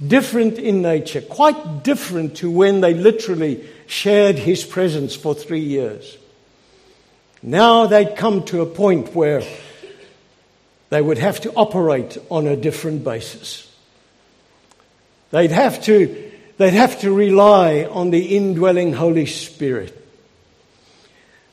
Different 0.06 0.58
in 0.58 0.82
nature, 0.82 1.22
quite 1.22 1.82
different 1.84 2.36
to 2.38 2.50
when 2.50 2.82
they 2.82 2.92
literally 2.92 3.66
shared 3.86 4.36
his 4.38 4.64
presence 4.64 5.16
for 5.16 5.34
three 5.34 5.60
years. 5.60 6.18
Now 7.42 7.86
they'd 7.86 8.16
come 8.16 8.44
to 8.44 8.62
a 8.62 8.66
point 8.66 9.14
where 9.14 9.42
they 10.90 11.00
would 11.00 11.18
have 11.18 11.40
to 11.42 11.52
operate 11.52 12.18
on 12.30 12.46
a 12.46 12.56
different 12.56 13.04
basis. 13.04 13.66
They'd 15.30 15.52
have 15.52 15.82
to 15.84 16.30
They'd 16.60 16.74
have 16.74 17.00
to 17.00 17.10
rely 17.10 17.84
on 17.84 18.10
the 18.10 18.36
indwelling 18.36 18.92
Holy 18.92 19.24
Spirit. 19.24 19.96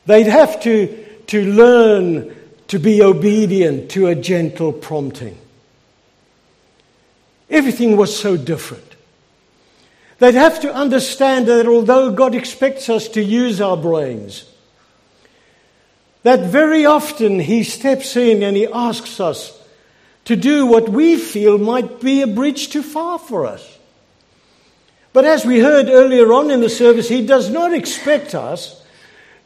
They'd 0.06 0.28
have 0.28 0.62
to, 0.63 1.06
to 1.28 1.45
learn 1.45 2.36
to 2.67 2.78
be 2.78 3.02
obedient 3.02 3.89
to 3.91 4.08
a 4.08 4.15
gentle 4.15 4.73
prompting. 4.73 5.38
Everything 7.50 7.95
was 7.95 8.19
so 8.19 8.36
different. 8.36 8.95
They'd 10.19 10.36
have 10.36 10.60
to 10.60 10.73
understand 10.73 11.47
that 11.47 11.67
although 11.67 12.12
God 12.12 12.36
expects 12.36 12.89
us 12.89 13.08
to 13.08 13.23
use 13.23 13.62
our 13.62 13.78
brains, 13.78 14.43
that 16.28 16.42
very 16.42 16.86
often 16.86 17.40
He 17.40 17.63
steps 17.63 18.18
in 18.18 18.44
and 18.44 18.58
He 18.58 18.68
asks 18.68 19.22
us 19.22 19.58
to 20.26 20.36
do 20.36 20.66
what 20.66 20.90
we 20.90 21.16
feel 21.16 21.58
might 21.58 22.02
be 22.02 22.22
a 22.22 22.28
bridge 22.28 22.70
too 22.70 22.84
far 22.84 23.18
for 23.18 23.46
us. 23.46 23.78
But 25.13 25.24
as 25.24 25.46
we 25.46 25.60
heard 25.60 25.88
earlier 25.88 26.34
on 26.34 26.52
in 26.52 26.60
the 26.60 26.70
service, 26.70 27.08
He 27.08 27.26
does 27.26 27.50
not 27.50 27.74
expect 27.74 28.36
us 28.36 28.84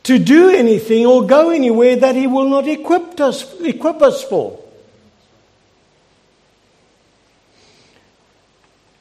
to 0.04 0.18
do 0.18 0.50
anything 0.50 1.06
or 1.06 1.28
go 1.28 1.52
anywhere 1.52 1.98
that 1.98 2.16
He 2.16 2.26
will 2.26 2.50
not 2.50 2.68
equip 2.68 3.20
us, 3.20 3.62
equip 3.62 4.02
us 4.02 4.24
for. 4.24 4.60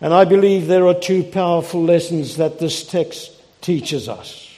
And 0.02 0.12
I 0.12 0.26
believe 0.26 0.66
there 0.66 0.86
are 0.86 0.92
two 0.92 1.22
powerful 1.24 1.82
lessons 1.82 2.36
that 2.36 2.58
this 2.58 2.86
text 2.86 3.32
teaches 3.62 4.06
us. 4.06 4.49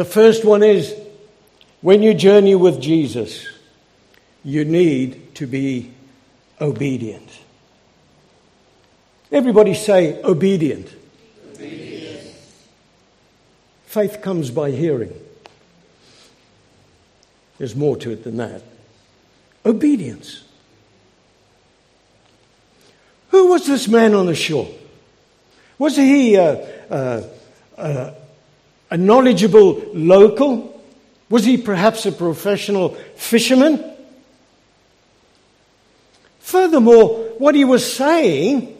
The 0.00 0.06
first 0.06 0.46
one 0.46 0.62
is 0.62 0.96
when 1.82 2.02
you 2.02 2.14
journey 2.14 2.54
with 2.54 2.80
Jesus, 2.80 3.46
you 4.42 4.64
need 4.64 5.34
to 5.34 5.46
be 5.46 5.92
obedient. 6.58 7.28
Everybody 9.30 9.74
say 9.74 10.18
obedient. 10.22 10.90
obedient. 11.52 12.22
Faith 13.84 14.22
comes 14.22 14.50
by 14.50 14.70
hearing. 14.70 15.12
There's 17.58 17.76
more 17.76 17.98
to 17.98 18.10
it 18.10 18.24
than 18.24 18.38
that. 18.38 18.62
Obedience. 19.66 20.42
Who 23.32 23.48
was 23.50 23.66
this 23.66 23.86
man 23.86 24.14
on 24.14 24.24
the 24.24 24.34
shore? 24.34 24.70
Was 25.76 25.94
he 25.94 26.36
a, 26.36 26.86
a, 26.88 27.24
a, 27.76 28.14
a 28.90 28.96
knowledgeable 28.96 29.82
local? 29.94 30.82
Was 31.28 31.44
he 31.44 31.56
perhaps 31.56 32.06
a 32.06 32.12
professional 32.12 32.90
fisherman? 33.16 33.84
Furthermore, 36.40 37.34
what 37.38 37.54
he 37.54 37.64
was 37.64 37.90
saying 37.90 38.76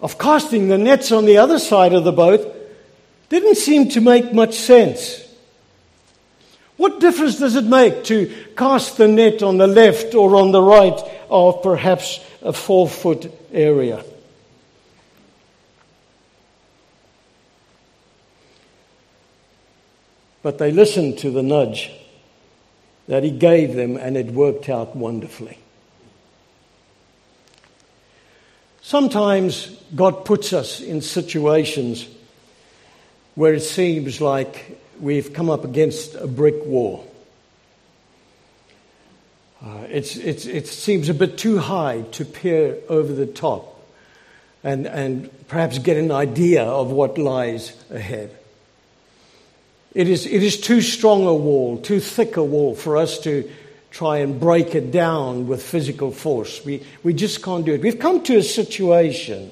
of 0.00 0.18
casting 0.18 0.68
the 0.68 0.78
nets 0.78 1.12
on 1.12 1.26
the 1.26 1.36
other 1.36 1.58
side 1.58 1.92
of 1.92 2.04
the 2.04 2.12
boat 2.12 2.56
didn't 3.28 3.56
seem 3.56 3.90
to 3.90 4.00
make 4.00 4.32
much 4.32 4.54
sense. 4.54 5.26
What 6.78 6.98
difference 6.98 7.38
does 7.38 7.56
it 7.56 7.64
make 7.64 8.04
to 8.04 8.34
cast 8.56 8.96
the 8.96 9.06
net 9.06 9.42
on 9.42 9.58
the 9.58 9.66
left 9.66 10.14
or 10.14 10.36
on 10.36 10.50
the 10.50 10.62
right 10.62 10.98
of 11.28 11.62
perhaps 11.62 12.20
a 12.40 12.54
four 12.54 12.88
foot 12.88 13.30
area? 13.52 14.02
But 20.42 20.58
they 20.58 20.72
listened 20.72 21.18
to 21.18 21.30
the 21.30 21.42
nudge 21.42 21.90
that 23.08 23.24
he 23.24 23.30
gave 23.30 23.74
them, 23.74 23.96
and 23.96 24.16
it 24.16 24.26
worked 24.26 24.68
out 24.68 24.96
wonderfully. 24.96 25.58
Sometimes 28.82 29.68
God 29.94 30.24
puts 30.24 30.52
us 30.52 30.80
in 30.80 31.00
situations 31.00 32.08
where 33.34 33.54
it 33.54 33.60
seems 33.60 34.20
like 34.20 34.80
we've 34.98 35.32
come 35.32 35.50
up 35.50 35.64
against 35.64 36.14
a 36.14 36.26
brick 36.26 36.64
wall. 36.64 37.06
Uh, 39.62 39.84
it's, 39.88 40.16
it's, 40.16 40.46
it 40.46 40.66
seems 40.66 41.08
a 41.08 41.14
bit 41.14 41.36
too 41.36 41.58
high 41.58 42.02
to 42.12 42.24
peer 42.24 42.78
over 42.88 43.12
the 43.12 43.26
top 43.26 43.80
and, 44.64 44.86
and 44.86 45.30
perhaps 45.48 45.78
get 45.78 45.96
an 45.96 46.10
idea 46.10 46.64
of 46.64 46.90
what 46.90 47.18
lies 47.18 47.76
ahead. 47.90 48.36
It 49.92 50.08
is, 50.08 50.26
it 50.26 50.42
is 50.42 50.60
too 50.60 50.80
strong 50.80 51.26
a 51.26 51.34
wall, 51.34 51.78
too 51.78 52.00
thick 52.00 52.36
a 52.36 52.44
wall 52.44 52.74
for 52.74 52.96
us 52.96 53.18
to 53.20 53.50
try 53.90 54.18
and 54.18 54.38
break 54.38 54.74
it 54.74 54.92
down 54.92 55.48
with 55.48 55.62
physical 55.62 56.12
force. 56.12 56.64
We, 56.64 56.84
we 57.02 57.12
just 57.12 57.42
can't 57.42 57.64
do 57.64 57.74
it. 57.74 57.82
We've 57.82 57.98
come 57.98 58.22
to 58.24 58.36
a 58.36 58.42
situation 58.42 59.50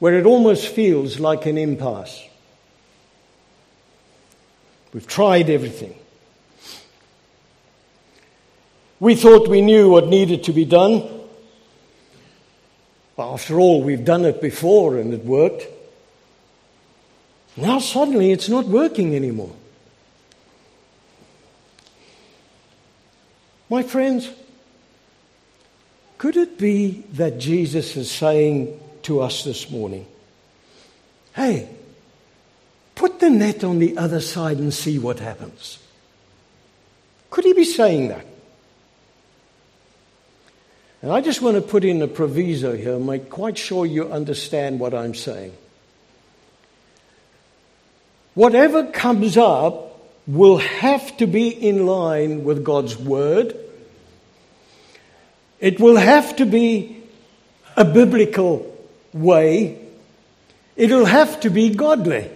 where 0.00 0.18
it 0.18 0.26
almost 0.26 0.68
feels 0.68 1.20
like 1.20 1.46
an 1.46 1.56
impasse. 1.56 2.20
We've 4.92 5.06
tried 5.06 5.48
everything. 5.48 5.94
We 8.98 9.14
thought 9.14 9.48
we 9.48 9.60
knew 9.60 9.90
what 9.90 10.08
needed 10.08 10.44
to 10.44 10.52
be 10.52 10.64
done. 10.64 11.08
But 13.16 13.32
after 13.32 13.60
all, 13.60 13.82
we've 13.82 14.04
done 14.04 14.24
it 14.24 14.40
before 14.40 14.96
and 14.96 15.14
it 15.14 15.24
worked. 15.24 15.66
Now 17.56 17.78
suddenly 17.78 18.32
it's 18.32 18.48
not 18.48 18.66
working 18.66 19.14
anymore. 19.14 19.52
My 23.68 23.82
friends, 23.82 24.30
could 26.18 26.36
it 26.36 26.58
be 26.58 27.04
that 27.14 27.38
Jesus 27.38 27.96
is 27.96 28.10
saying 28.10 28.78
to 29.02 29.20
us 29.20 29.44
this 29.44 29.70
morning, 29.70 30.06
hey, 31.34 31.68
put 32.94 33.20
the 33.20 33.30
net 33.30 33.64
on 33.64 33.78
the 33.78 33.96
other 33.96 34.20
side 34.20 34.58
and 34.58 34.72
see 34.72 34.98
what 34.98 35.18
happens? 35.18 35.78
Could 37.30 37.44
he 37.44 37.54
be 37.54 37.64
saying 37.64 38.08
that? 38.08 38.26
And 41.02 41.12
I 41.12 41.20
just 41.20 41.42
want 41.42 41.56
to 41.56 41.62
put 41.62 41.84
in 41.84 42.00
a 42.02 42.08
proviso 42.08 42.76
here, 42.76 42.98
make 42.98 43.30
quite 43.30 43.58
sure 43.58 43.84
you 43.84 44.10
understand 44.10 44.80
what 44.80 44.94
I'm 44.94 45.14
saying. 45.14 45.52
Whatever 48.36 48.84
comes 48.84 49.38
up 49.38 49.98
will 50.26 50.58
have 50.58 51.16
to 51.16 51.26
be 51.26 51.48
in 51.48 51.86
line 51.86 52.44
with 52.44 52.62
God's 52.62 52.98
Word. 52.98 53.56
It 55.58 55.80
will 55.80 55.96
have 55.96 56.36
to 56.36 56.44
be 56.44 57.02
a 57.78 57.84
biblical 57.86 58.76
way. 59.14 59.78
It'll 60.76 61.06
have 61.06 61.40
to 61.40 61.50
be 61.50 61.70
godly. 61.74 62.28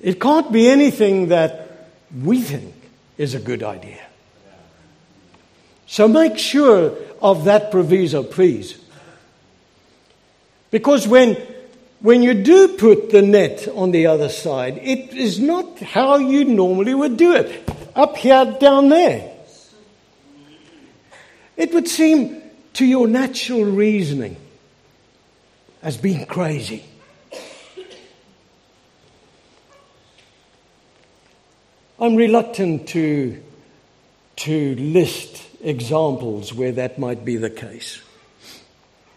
It 0.00 0.22
can't 0.22 0.50
be 0.50 0.70
anything 0.70 1.28
that 1.28 1.90
we 2.24 2.40
think 2.40 2.74
is 3.18 3.34
a 3.34 3.38
good 3.38 3.62
idea. 3.62 4.06
So 5.86 6.08
make 6.08 6.38
sure 6.38 6.96
of 7.20 7.44
that 7.44 7.70
proviso, 7.70 8.22
please. 8.22 8.78
Because 10.70 11.06
when, 11.06 11.36
when 12.00 12.22
you 12.22 12.34
do 12.34 12.76
put 12.76 13.10
the 13.10 13.22
net 13.22 13.68
on 13.68 13.90
the 13.90 14.06
other 14.06 14.28
side, 14.28 14.78
it 14.78 15.14
is 15.14 15.40
not 15.40 15.78
how 15.78 16.16
you 16.16 16.44
normally 16.44 16.94
would 16.94 17.16
do 17.16 17.34
it. 17.34 17.68
Up 17.94 18.16
here, 18.16 18.56
down 18.60 18.88
there. 18.90 19.32
It 21.56 21.72
would 21.72 21.88
seem 21.88 22.42
to 22.74 22.84
your 22.84 23.08
natural 23.08 23.64
reasoning 23.64 24.36
as 25.82 25.96
being 25.96 26.26
crazy. 26.26 26.84
I'm 31.98 32.16
reluctant 32.16 32.88
to, 32.88 33.42
to 34.36 34.74
list 34.74 35.42
examples 35.62 36.52
where 36.52 36.72
that 36.72 36.98
might 36.98 37.24
be 37.24 37.36
the 37.36 37.48
case. 37.48 38.02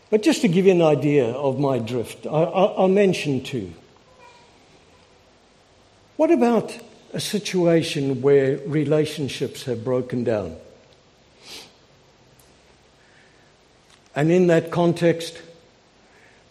But 0.09 0.23
just 0.23 0.41
to 0.41 0.47
give 0.47 0.65
you 0.65 0.71
an 0.71 0.81
idea 0.81 1.27
of 1.27 1.59
my 1.59 1.77
drift, 1.77 2.25
I, 2.25 2.29
will 2.29 2.87
mention 2.87 3.43
two. 3.43 3.73
What 6.17 6.31
about 6.31 6.77
a 7.13 7.19
situation 7.19 8.21
where 8.21 8.57
relationships 8.65 9.63
have 9.65 9.83
broken 9.83 10.23
down? 10.23 10.55
And 14.15 14.31
in 14.31 14.47
that 14.47 14.71
context, 14.71 15.39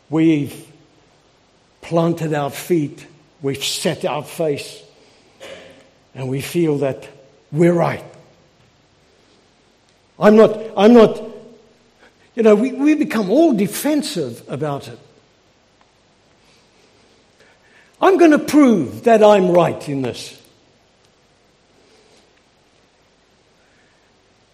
we've 0.08 0.66
planted 1.82 2.32
our 2.32 2.50
feet, 2.50 3.06
we've 3.42 3.62
set 3.62 4.04
our 4.04 4.22
face, 4.22 4.82
and 6.14 6.28
we 6.28 6.40
feel 6.40 6.78
that 6.78 7.08
we're 7.50 7.74
right. 7.74 8.04
I'm 10.18 10.36
not, 10.36 10.60
I'm 10.76 10.92
not, 10.94 11.22
you 12.38 12.44
know, 12.44 12.54
we, 12.54 12.70
we 12.70 12.94
become 12.94 13.30
all 13.30 13.52
defensive 13.52 14.44
about 14.46 14.86
it. 14.86 14.96
I'm 18.00 18.16
going 18.16 18.30
to 18.30 18.38
prove 18.38 19.02
that 19.02 19.24
I'm 19.24 19.50
right 19.50 19.88
in 19.88 20.02
this. 20.02 20.40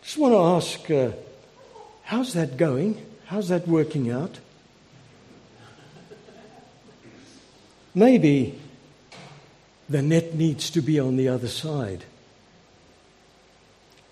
Just 0.02 0.16
want 0.16 0.32
to 0.32 0.38
ask, 0.38 0.90
uh, 0.90 1.10
how's 2.04 2.32
that 2.32 2.56
going? 2.56 3.04
How's 3.26 3.50
that 3.50 3.68
working 3.68 4.10
out? 4.10 4.38
Maybe 7.94 8.58
the 9.90 10.00
net 10.00 10.34
needs 10.34 10.70
to 10.70 10.80
be 10.80 10.98
on 10.98 11.16
the 11.16 11.28
other 11.28 11.48
side. 11.48 12.04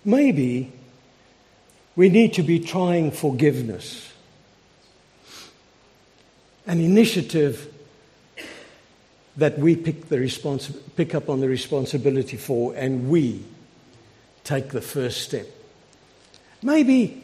Maybe 0.05 0.71
we 1.95 2.09
need 2.09 2.33
to 2.33 2.43
be 2.43 2.59
trying 2.59 3.11
forgiveness, 3.11 4.11
an 6.65 6.79
initiative 6.79 7.73
that 9.37 9.57
we 9.57 9.75
pick, 9.75 10.09
the 10.09 10.29
pick 10.95 11.15
up 11.15 11.29
on 11.29 11.39
the 11.39 11.47
responsibility 11.47 12.37
for 12.37 12.75
and 12.75 13.09
we 13.09 13.43
take 14.43 14.69
the 14.69 14.81
first 14.81 15.21
step. 15.21 15.47
Maybe 16.61 17.23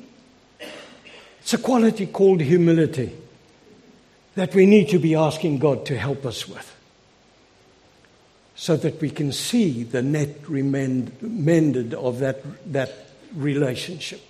it's 1.40 1.54
a 1.54 1.58
quality 1.58 2.08
called 2.08 2.42
humility 2.42 3.16
that 4.36 4.54
we 4.56 4.66
need 4.66 4.90
to 4.90 5.00
be 5.00 5.16
asking 5.16 5.60
God 5.60 5.86
to 5.88 5.98
help 5.98 6.26
us 6.26 6.48
with 6.48 6.76
so 8.56 8.76
that 8.78 9.00
we 9.02 9.10
can 9.10 9.32
see 9.32 9.84
the 9.84 10.02
net 10.02 10.50
mended 11.22 11.94
of 11.94 12.20
that, 12.20 12.42
that 12.74 12.94
relationship. 13.34 14.22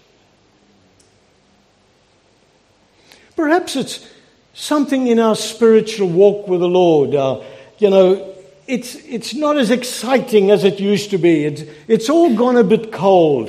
Perhaps 3.40 3.78
it's 3.78 4.06
something 4.54 5.08
in 5.08 5.18
our 5.18 5.34
spiritual 5.34 6.10
walk 6.10 6.50
with 6.50 6.60
the 6.60 6.68
Lord. 6.68 7.16
Uh, 7.16 7.42
you 7.78 7.90
know, 7.90 8.36
it's, 8.68 8.96
it's 8.96 9.34
not 9.34 9.58
as 9.58 9.72
exciting 9.72 10.52
as 10.52 10.66
it 10.66 10.82
used 10.82 11.12
to 11.12 11.18
be. 11.18 11.46
It's, 11.46 11.64
it's 11.88 12.10
all 12.10 12.36
gone 12.36 12.58
a 12.58 12.66
bit 12.66 12.92
cold. 12.92 13.48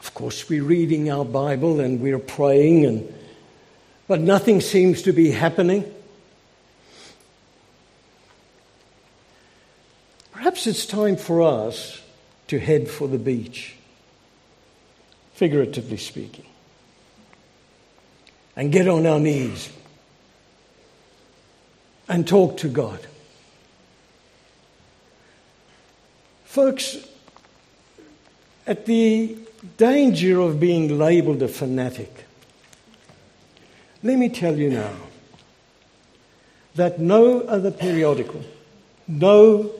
Of 0.00 0.12
course, 0.12 0.48
we're 0.48 0.64
reading 0.64 1.08
our 1.08 1.24
Bible 1.24 1.78
and 1.78 2.00
we're 2.00 2.18
praying, 2.18 2.84
and, 2.84 3.14
but 4.08 4.18
nothing 4.18 4.60
seems 4.60 5.02
to 5.02 5.12
be 5.12 5.30
happening. 5.30 5.84
Perhaps 10.32 10.66
it's 10.66 10.84
time 10.84 11.16
for 11.16 11.42
us 11.42 12.02
to 12.48 12.58
head 12.58 12.88
for 12.88 13.06
the 13.06 13.18
beach, 13.18 13.76
figuratively 15.34 15.98
speaking, 15.98 16.44
and 18.56 18.72
get 18.72 18.88
on 18.88 19.06
our 19.06 19.20
knees 19.20 19.70
and 22.08 22.26
talk 22.26 22.56
to 22.56 22.68
God. 22.68 23.06
Folks, 26.44 26.96
at 28.66 28.86
the 28.86 29.36
danger 29.76 30.40
of 30.40 30.58
being 30.58 30.98
labeled 30.98 31.42
a 31.42 31.48
fanatic, 31.48 32.24
let 34.02 34.18
me 34.18 34.30
tell 34.30 34.56
you 34.56 34.70
now 34.70 34.92
that 36.76 36.98
no 36.98 37.40
other 37.42 37.70
periodical, 37.70 38.42
no 39.06 39.70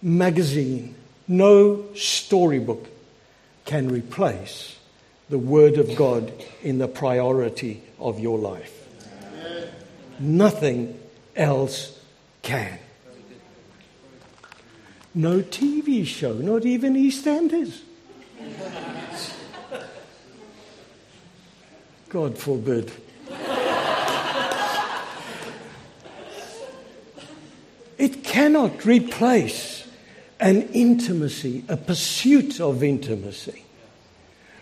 magazine, 0.00 0.94
no 1.26 1.84
storybook 1.94 2.86
can 3.64 3.88
replace 3.88 4.76
the 5.30 5.38
Word 5.38 5.78
of 5.78 5.94
God 5.94 6.32
in 6.60 6.78
the 6.78 6.88
priority 6.88 7.82
of 8.00 8.18
your 8.18 8.36
life. 8.36 8.76
Nothing 10.18 10.98
else 11.36 11.98
can. 12.42 12.78
No 15.14 15.40
TV 15.40 16.04
show, 16.04 16.34
not 16.34 16.66
even 16.66 16.94
EastEnders. 16.94 17.80
God 22.08 22.36
forbid. 22.36 22.90
it 27.98 28.24
cannot 28.24 28.84
replace 28.84 29.88
an 30.40 30.62
intimacy, 30.72 31.64
a 31.68 31.76
pursuit 31.76 32.60
of 32.60 32.82
intimacy 32.82 33.64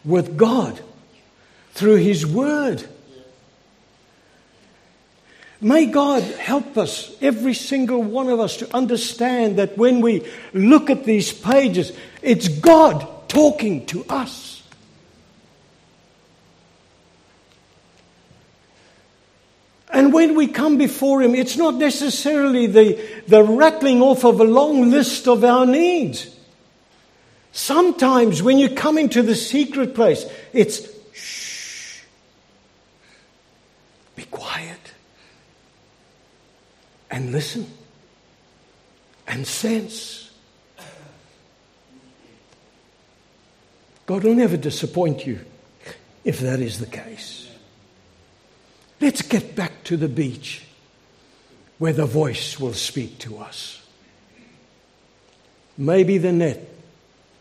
with 0.05 0.37
God 0.37 0.81
through 1.73 1.97
His 1.97 2.27
Word. 2.27 2.87
May 5.61 5.87
God 5.87 6.23
help 6.23 6.77
us, 6.79 7.17
every 7.21 7.55
single 7.55 8.03
one 8.03 8.29
of 8.29 8.39
us, 8.39 8.59
to 8.59 8.77
understand 8.77 9.59
that 9.59 9.77
when 9.77 10.01
we 10.01 10.27
look 10.53 10.89
at 10.89 11.05
these 11.05 11.33
pages, 11.33 11.93
it's 12.23 12.47
God 12.47 13.29
talking 13.29 13.85
to 13.87 14.05
us. 14.09 14.63
And 19.91 20.13
when 20.13 20.37
we 20.37 20.47
come 20.47 20.79
before 20.79 21.23
Him, 21.23 21.35
it's 21.35 21.57
not 21.57 21.75
necessarily 21.75 22.67
the, 22.67 23.23
the 23.27 23.43
rattling 23.43 24.01
off 24.01 24.25
of 24.25 24.39
a 24.39 24.45
long 24.45 24.91
list 24.91 25.27
of 25.27 25.43
our 25.43 25.67
needs. 25.67 26.38
Sometimes 27.59 28.41
when 28.41 28.57
you 28.57 28.71
come 28.71 28.97
into 28.99 29.21
the 29.21 29.35
secret 29.35 29.93
place, 29.93 30.25
it's 30.53 30.89
shh, 31.13 32.03
be 34.15 34.23
quiet, 34.27 34.79
and 37.11 37.33
listen, 37.33 37.67
and 39.27 39.45
sense. 39.45 40.31
God 44.07 44.23
will 44.23 44.37
never 44.37 44.57
disappoint 44.57 45.27
you 45.27 45.41
if 46.23 46.39
that 46.39 46.61
is 46.61 46.79
the 46.79 46.87
case. 46.87 47.51
Let's 49.01 49.23
get 49.23 49.57
back 49.57 49.83
to 49.85 49.97
the 49.97 50.09
beach 50.09 50.65
where 51.79 51.93
the 51.93 52.07
voice 52.07 52.61
will 52.61 52.73
speak 52.73 53.19
to 53.19 53.39
us. 53.39 53.83
Maybe 55.77 56.19
the 56.19 56.31
net 56.31 56.78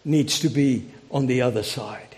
needs 0.08 0.39
to 0.39 0.49
be 0.49 0.89
on 1.12 1.28
the 1.28 1.41
other 1.41 1.64
side. 1.64 2.16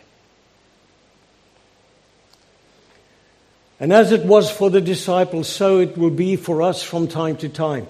And 3.80 3.94
as 3.94 4.12
it 4.12 4.26
was 4.26 4.52
for 4.52 4.70
the 4.70 4.82
disciples, 4.82 5.48
so 5.48 5.80
it 5.80 5.98
will 5.98 6.10
be 6.10 6.36
for 6.36 6.62
us 6.62 6.84
from 6.84 7.08
time 7.08 7.38
to 7.38 7.50
time. 7.50 7.88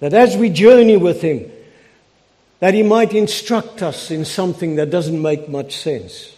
That 0.00 0.12
as 0.12 0.36
we 0.36 0.50
journey 0.50 0.96
with 0.96 1.22
Him, 1.22 1.50
that 2.60 2.74
He 2.74 2.82
might 2.82 3.14
instruct 3.14 3.82
us 3.82 4.10
in 4.10 4.24
something 4.24 4.76
that 4.76 4.90
doesn't 4.90 5.20
make 5.20 5.48
much 5.48 5.76
sense. 5.76 6.34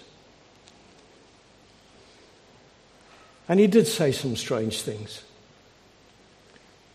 And 3.51 3.59
he 3.59 3.66
did 3.66 3.89
say 3.89 4.12
some 4.12 4.37
strange 4.37 4.83
things. 4.83 5.24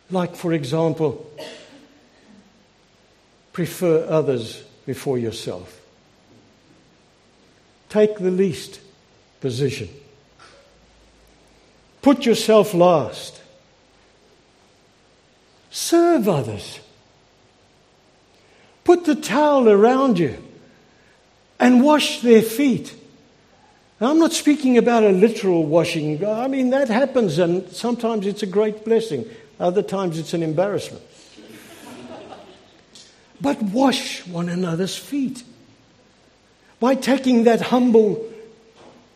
Like, 0.09 0.37
for 0.37 0.53
example, 0.53 1.29
prefer 3.51 4.07
others 4.07 4.63
before 4.85 5.17
yourself. 5.17 5.81
take 7.89 8.17
the 8.17 8.31
least 8.31 8.81
position. 9.39 9.87
Put 12.01 12.25
yourself 12.25 12.73
last. 12.73 13.41
Serve 15.71 16.27
others. 16.27 16.79
Put 18.83 19.05
the 19.05 19.15
towel 19.15 19.69
around 19.69 20.19
you 20.19 20.37
and 21.59 21.83
wash 21.83 22.21
their 22.21 22.41
feet. 22.41 22.93
Now, 23.99 24.11
I'm 24.11 24.19
not 24.19 24.33
speaking 24.33 24.77
about 24.77 25.03
a 25.03 25.09
literal 25.09 25.65
washing. 25.65 26.25
I 26.25 26.47
mean, 26.47 26.71
that 26.71 26.89
happens, 26.89 27.39
and 27.39 27.69
sometimes 27.71 28.27
it's 28.27 28.43
a 28.43 28.47
great 28.47 28.83
blessing, 28.83 29.25
other 29.59 29.81
times 29.81 30.19
it's 30.19 30.33
an 30.33 30.43
embarrassment. 30.43 31.01
But 33.45 33.61
wash 33.61 34.25
one 34.25 34.49
another's 34.49 34.97
feet 34.97 35.43
by 36.79 36.95
taking 36.95 37.43
that 37.43 37.61
humble 37.61 38.27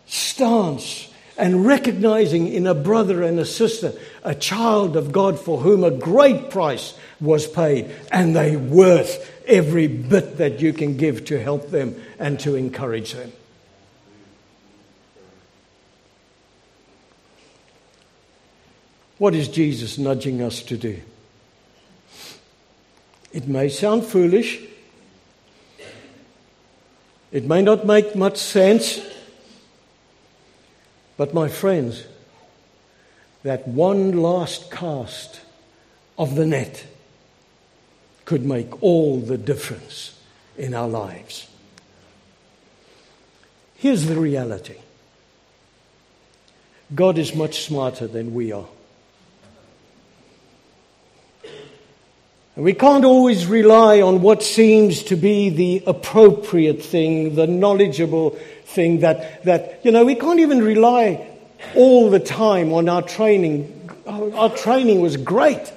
stance 0.05 1.11
and 1.35 1.65
recognizing 1.65 2.47
in 2.47 2.67
a 2.67 2.75
brother 2.75 3.23
and 3.23 3.39
a 3.39 3.45
sister 3.45 3.91
a 4.23 4.35
child 4.35 4.95
of 4.95 5.11
God 5.11 5.39
for 5.39 5.57
whom 5.57 5.83
a 5.83 5.89
great 5.89 6.51
price 6.51 6.93
was 7.19 7.47
paid, 7.47 7.89
and 8.11 8.35
they 8.35 8.55
worth 8.55 9.27
every 9.47 9.87
bit 9.87 10.37
that 10.37 10.59
you 10.59 10.73
can 10.73 10.95
give 10.95 11.25
to 11.25 11.41
help 11.41 11.71
them 11.71 11.99
and 12.19 12.39
to 12.41 12.53
encourage 12.53 13.13
them. 13.13 13.31
What 19.17 19.33
is 19.33 19.47
Jesus 19.47 19.97
nudging 19.97 20.43
us 20.43 20.61
to 20.61 20.77
do? 20.77 21.01
It 23.31 23.47
may 23.47 23.69
sound 23.69 24.05
foolish. 24.05 24.59
It 27.31 27.45
may 27.45 27.61
not 27.61 27.85
make 27.85 28.15
much 28.15 28.37
sense. 28.37 29.01
But, 31.17 31.33
my 31.33 31.47
friends, 31.47 32.05
that 33.43 33.67
one 33.67 34.21
last 34.21 34.71
cast 34.71 35.41
of 36.17 36.35
the 36.35 36.45
net 36.45 36.85
could 38.25 38.45
make 38.45 38.81
all 38.81 39.19
the 39.19 39.37
difference 39.37 40.19
in 40.57 40.73
our 40.73 40.87
lives. 40.87 41.47
Here's 43.75 44.05
the 44.05 44.19
reality 44.19 44.75
God 46.93 47.17
is 47.17 47.33
much 47.33 47.63
smarter 47.63 48.07
than 48.07 48.33
we 48.33 48.51
are. 48.51 48.67
We 52.59 52.73
can't 52.73 53.05
always 53.05 53.45
rely 53.45 54.01
on 54.01 54.21
what 54.21 54.43
seems 54.43 55.03
to 55.03 55.15
be 55.15 55.49
the 55.49 55.83
appropriate 55.87 56.83
thing, 56.83 57.35
the 57.35 57.47
knowledgeable 57.47 58.31
thing 58.65 58.99
that, 58.99 59.43
that, 59.45 59.79
you 59.83 59.91
know, 59.91 60.03
we 60.03 60.15
can't 60.15 60.39
even 60.39 60.61
rely 60.61 61.25
all 61.75 62.09
the 62.09 62.19
time 62.19 62.73
on 62.73 62.89
our 62.89 63.01
training. 63.01 63.89
Our 64.05 64.49
training 64.49 65.01
was 65.01 65.15
great. 65.17 65.71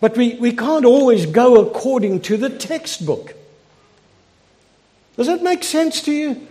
But 0.00 0.16
we, 0.16 0.34
we 0.34 0.52
can't 0.52 0.84
always 0.84 1.26
go 1.26 1.60
according 1.64 2.22
to 2.22 2.36
the 2.36 2.50
textbook. 2.50 3.34
Does 5.16 5.28
that 5.28 5.42
make 5.42 5.62
sense 5.62 6.02
to 6.02 6.12
you? 6.12 6.48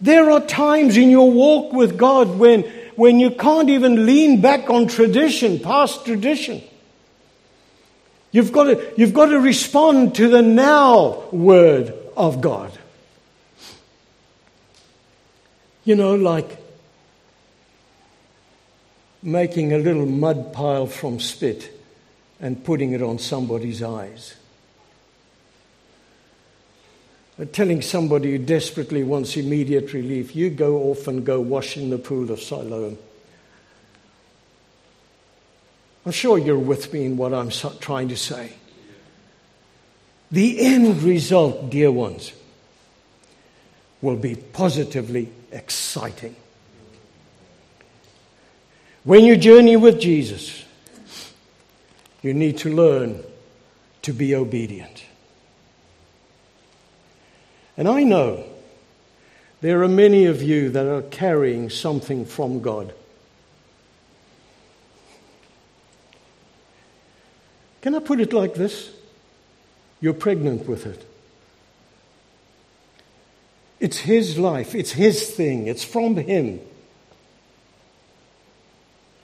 There 0.00 0.30
are 0.30 0.40
times 0.40 0.96
in 0.96 1.08
your 1.08 1.30
walk 1.30 1.72
with 1.72 1.96
God 1.96 2.36
when, 2.36 2.62
when 2.96 3.20
you 3.20 3.30
can't 3.30 3.70
even 3.70 4.06
lean 4.06 4.40
back 4.40 4.68
on 4.68 4.88
tradition, 4.88 5.60
past 5.60 6.04
tradition. 6.04 6.62
You've 8.34 8.50
got, 8.50 8.64
to, 8.64 8.92
you've 8.96 9.14
got 9.14 9.26
to 9.26 9.38
respond 9.38 10.16
to 10.16 10.28
the 10.28 10.42
now 10.42 11.28
word 11.30 11.94
of 12.16 12.40
God. 12.40 12.76
You 15.84 15.94
know, 15.94 16.16
like 16.16 16.58
making 19.22 19.72
a 19.72 19.78
little 19.78 20.04
mud 20.04 20.52
pile 20.52 20.88
from 20.88 21.20
spit 21.20 21.80
and 22.40 22.64
putting 22.64 22.90
it 22.90 23.02
on 23.02 23.20
somebody's 23.20 23.84
eyes. 23.84 24.34
Or 27.38 27.44
telling 27.44 27.82
somebody 27.82 28.32
who 28.32 28.38
desperately 28.38 29.04
wants 29.04 29.36
immediate 29.36 29.92
relief, 29.92 30.34
you 30.34 30.50
go 30.50 30.90
off 30.90 31.06
and 31.06 31.24
go 31.24 31.40
wash 31.40 31.76
in 31.76 31.90
the 31.90 31.98
pool 31.98 32.32
of 32.32 32.40
Siloam. 32.40 32.98
I'm 36.04 36.12
sure 36.12 36.36
you're 36.36 36.58
with 36.58 36.92
me 36.92 37.06
in 37.06 37.16
what 37.16 37.32
I'm 37.32 37.50
trying 37.50 38.08
to 38.08 38.16
say. 38.16 38.52
The 40.30 40.60
end 40.60 41.02
result, 41.02 41.70
dear 41.70 41.90
ones, 41.90 42.32
will 44.02 44.16
be 44.16 44.34
positively 44.34 45.30
exciting. 45.50 46.36
When 49.04 49.24
you 49.24 49.36
journey 49.36 49.76
with 49.76 50.00
Jesus, 50.00 50.64
you 52.22 52.34
need 52.34 52.58
to 52.58 52.74
learn 52.74 53.22
to 54.02 54.12
be 54.12 54.34
obedient. 54.34 55.04
And 57.76 57.88
I 57.88 58.02
know 58.02 58.44
there 59.60 59.82
are 59.82 59.88
many 59.88 60.26
of 60.26 60.42
you 60.42 60.68
that 60.70 60.86
are 60.86 61.02
carrying 61.02 61.70
something 61.70 62.24
from 62.24 62.60
God. 62.60 62.94
Can 67.84 67.94
I 67.94 67.98
put 67.98 68.18
it 68.18 68.32
like 68.32 68.54
this? 68.54 68.90
You're 70.00 70.14
pregnant 70.14 70.66
with 70.66 70.86
it. 70.86 71.04
It's 73.78 73.98
His 73.98 74.38
life, 74.38 74.74
it's 74.74 74.92
His 74.92 75.30
thing, 75.32 75.66
it's 75.66 75.84
from 75.84 76.16
Him. 76.16 76.60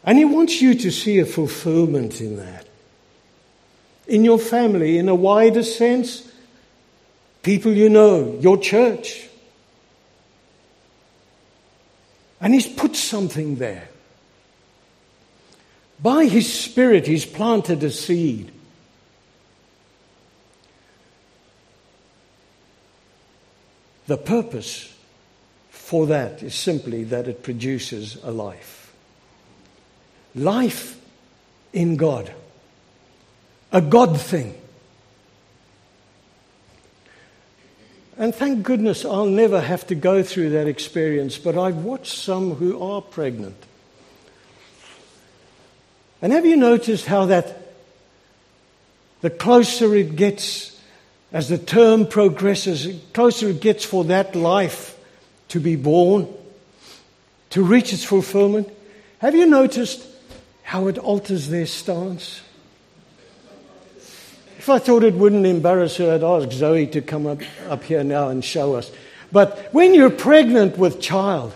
And 0.05 0.19
He 0.19 0.27
wants 0.27 0.61
you 0.61 0.75
to 0.75 0.91
see 0.91 1.21
a 1.21 1.25
fulfillment 1.25 2.21
in 2.21 2.37
that. 2.37 2.67
In 4.07 4.25
your 4.25 4.39
family, 4.39 4.99
in 4.99 5.09
a 5.09 5.15
wider 5.15 5.63
sense, 5.63 6.31
people 7.43 7.73
you 7.73 7.89
know, 7.89 8.37
your 8.43 8.59
church. 8.59 9.27
And 12.43 12.53
He's 12.53 12.69
put 12.69 12.95
something 12.95 13.57
there. 13.57 13.89
By 16.03 16.27
His 16.27 16.53
Spirit, 16.53 17.07
He's 17.07 17.27
planted 17.27 17.83
a 17.83 17.91
seed. 17.91 18.53
The 24.07 24.17
purpose 24.17 24.93
for 25.69 26.07
that 26.07 26.43
is 26.43 26.55
simply 26.55 27.05
that 27.05 27.29
it 27.29 27.43
produces 27.43 28.17
a 28.23 28.31
life. 28.31 28.93
Life 30.35 31.01
in 31.73 31.97
God. 31.97 32.33
A 33.73 33.81
God 33.81 34.21
thing. 34.21 34.55
And 38.17 38.35
thank 38.35 38.63
goodness 38.63 39.05
I'll 39.05 39.27
never 39.27 39.61
have 39.61 39.87
to 39.87 39.95
go 39.95 40.23
through 40.23 40.51
that 40.51 40.67
experience, 40.67 41.39
but 41.39 41.57
I've 41.57 41.79
watched 41.79 42.13
some 42.13 42.55
who 42.55 42.83
are 42.83 43.01
pregnant 43.01 43.57
and 46.23 46.33
have 46.33 46.45
you 46.45 46.57
noticed 46.57 47.07
how 47.07 47.27
that 47.27 47.57
the 49.21 49.31
closer 49.31 49.95
it 49.95 50.17
gets, 50.17 50.79
as 51.33 51.49
the 51.49 51.59
term 51.59 52.07
progresses, 52.07 52.85
the 52.85 52.99
closer 53.13 53.49
it 53.49 53.61
gets 53.61 53.85
for 53.85 54.05
that 54.05 54.35
life 54.35 54.99
to 55.49 55.61
be 55.61 55.77
born, 55.77 56.29
to 57.51 57.63
reach 57.63 57.93
its 57.93 58.05
fulfillment? 58.05 58.69
Have 59.19 59.35
you 59.35 59.47
noticed 59.47 60.07
how 60.63 60.89
it 60.89 60.99
alters 60.99 61.49
their 61.49 61.67
stance? 61.67 62.41
If 64.59 64.69
I 64.69 64.79
thought 64.79 65.05
it 65.05 65.15
wouldn't 65.15 65.47
embarrass 65.47 65.97
her, 65.97 66.15
I'd 66.15 66.23
ask 66.23 66.53
Zoe 66.53 66.87
to 66.89 67.01
come 67.01 67.27
up, 67.27 67.41
up 67.69 67.83
here 67.83 68.05
now 68.05 68.29
and 68.29 68.45
show 68.45 68.75
us. 68.75 68.91
But 69.33 69.69
when 69.73 69.95
you're 69.95 70.11
pregnant 70.11 70.77
with 70.77 71.01
child, 71.01 71.55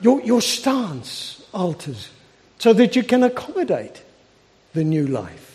your, 0.00 0.20
your 0.22 0.40
stance 0.40 1.42
alters 1.52 2.08
so 2.58 2.72
that 2.72 2.96
you 2.96 3.02
can 3.02 3.22
accommodate 3.22 4.02
the 4.74 4.84
new 4.84 5.06
life. 5.06 5.48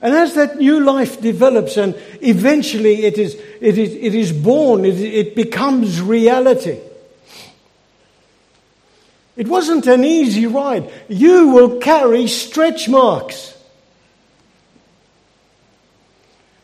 And 0.00 0.14
as 0.14 0.34
that 0.34 0.58
new 0.58 0.80
life 0.80 1.20
develops 1.20 1.78
and 1.78 1.94
eventually 2.20 3.04
it 3.04 3.16
is, 3.16 3.36
it 3.60 3.78
is, 3.78 3.94
it 3.94 4.14
is 4.14 4.32
born, 4.32 4.84
it, 4.84 5.00
it 5.00 5.34
becomes 5.34 6.00
reality. 6.00 6.78
It 9.36 9.48
wasn't 9.48 9.86
an 9.86 10.04
easy 10.04 10.46
ride. 10.46 10.90
You 11.08 11.48
will 11.48 11.78
carry 11.78 12.28
stretch 12.28 12.88
marks. 12.88 13.56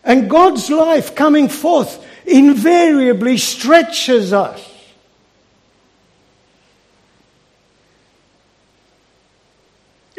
And 0.05 0.28
God's 0.28 0.70
life 0.70 1.14
coming 1.14 1.49
forth 1.49 2.05
invariably 2.26 3.38
stretches 3.38 4.32
us. 4.34 4.69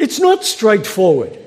It's 0.02 0.18
not 0.18 0.42
straightforward. 0.42 1.38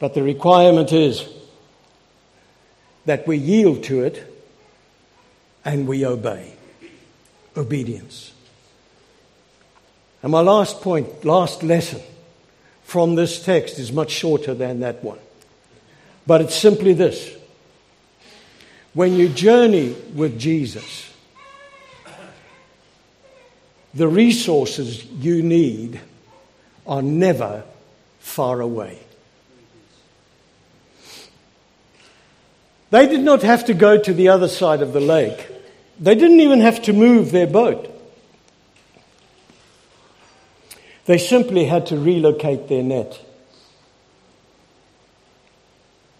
But 0.00 0.14
the 0.14 0.24
requirement 0.24 0.92
is 0.92 1.28
that 3.04 3.28
we 3.28 3.36
yield 3.36 3.84
to 3.84 4.02
it 4.02 4.26
and 5.64 5.86
we 5.86 6.04
obey. 6.04 6.52
Obedience. 7.56 8.32
And 10.24 10.32
my 10.32 10.40
last 10.40 10.80
point, 10.80 11.24
last 11.24 11.62
lesson 11.62 12.02
from 12.82 13.14
this 13.14 13.40
text 13.40 13.78
is 13.78 13.92
much 13.92 14.10
shorter 14.10 14.52
than 14.52 14.80
that 14.80 15.04
one. 15.04 15.20
But 16.26 16.40
it's 16.40 16.56
simply 16.56 16.92
this 16.92 17.36
when 18.94 19.14
you 19.14 19.28
journey 19.28 19.94
with 20.12 20.40
Jesus, 20.40 21.08
the 23.94 24.08
resources 24.08 25.04
you 25.04 25.42
need 25.42 26.00
are 26.86 27.02
never 27.02 27.64
far 28.20 28.60
away. 28.60 28.98
They 32.90 33.06
did 33.06 33.20
not 33.20 33.42
have 33.42 33.66
to 33.66 33.74
go 33.74 33.98
to 33.98 34.14
the 34.14 34.28
other 34.28 34.48
side 34.48 34.80
of 34.80 34.92
the 34.92 35.00
lake. 35.00 35.46
They 36.00 36.14
didn't 36.14 36.40
even 36.40 36.60
have 36.60 36.82
to 36.82 36.92
move 36.92 37.32
their 37.32 37.46
boat. 37.46 37.94
They 41.04 41.18
simply 41.18 41.64
had 41.64 41.86
to 41.86 41.98
relocate 41.98 42.68
their 42.68 42.82
net. 42.82 43.18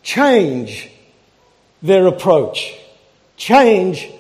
Change 0.02 0.90
their 1.82 2.06
approach. 2.06 2.74
Change 3.36 4.10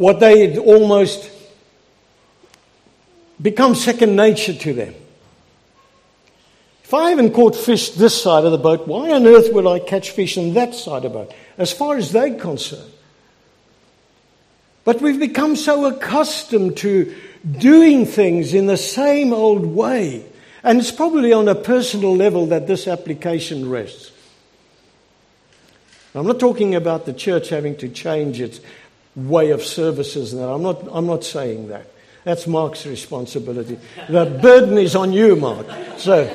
what 0.00 0.18
they 0.18 0.46
had 0.46 0.56
almost 0.56 1.30
become 3.38 3.74
second 3.74 4.16
nature 4.16 4.54
to 4.54 4.72
them. 4.72 4.94
If 6.84 6.94
I 6.94 7.10
haven't 7.10 7.34
caught 7.34 7.54
fish 7.54 7.90
this 7.90 8.20
side 8.20 8.46
of 8.46 8.50
the 8.50 8.56
boat, 8.56 8.88
why 8.88 9.10
on 9.10 9.26
earth 9.26 9.52
would 9.52 9.66
I 9.66 9.78
catch 9.78 10.12
fish 10.12 10.38
on 10.38 10.54
that 10.54 10.74
side 10.74 11.04
of 11.04 11.12
the 11.12 11.18
boat? 11.18 11.34
As 11.58 11.70
far 11.70 11.98
as 11.98 12.12
they're 12.12 12.34
concerned. 12.34 12.90
But 14.84 15.02
we've 15.02 15.20
become 15.20 15.54
so 15.54 15.84
accustomed 15.84 16.78
to 16.78 17.14
doing 17.58 18.06
things 18.06 18.54
in 18.54 18.68
the 18.68 18.78
same 18.78 19.34
old 19.34 19.66
way. 19.66 20.24
And 20.62 20.80
it's 20.80 20.92
probably 20.92 21.34
on 21.34 21.46
a 21.46 21.54
personal 21.54 22.16
level 22.16 22.46
that 22.46 22.66
this 22.66 22.88
application 22.88 23.68
rests. 23.68 24.12
I'm 26.14 26.26
not 26.26 26.40
talking 26.40 26.74
about 26.74 27.06
the 27.06 27.12
church 27.12 27.50
having 27.50 27.76
to 27.76 27.88
change 27.88 28.40
its 28.40 28.60
way 29.16 29.50
of 29.50 29.64
services 29.64 30.32
and 30.32 30.42
that. 30.42 30.48
I'm 30.48 30.62
not, 30.62 30.86
I'm 30.90 31.06
not 31.06 31.24
saying 31.24 31.68
that. 31.68 31.86
That's 32.24 32.46
Mark's 32.46 32.86
responsibility. 32.86 33.78
The 34.08 34.26
burden 34.26 34.76
is 34.78 34.94
on 34.94 35.12
you, 35.12 35.36
Mark. 35.36 35.66
So, 35.96 36.34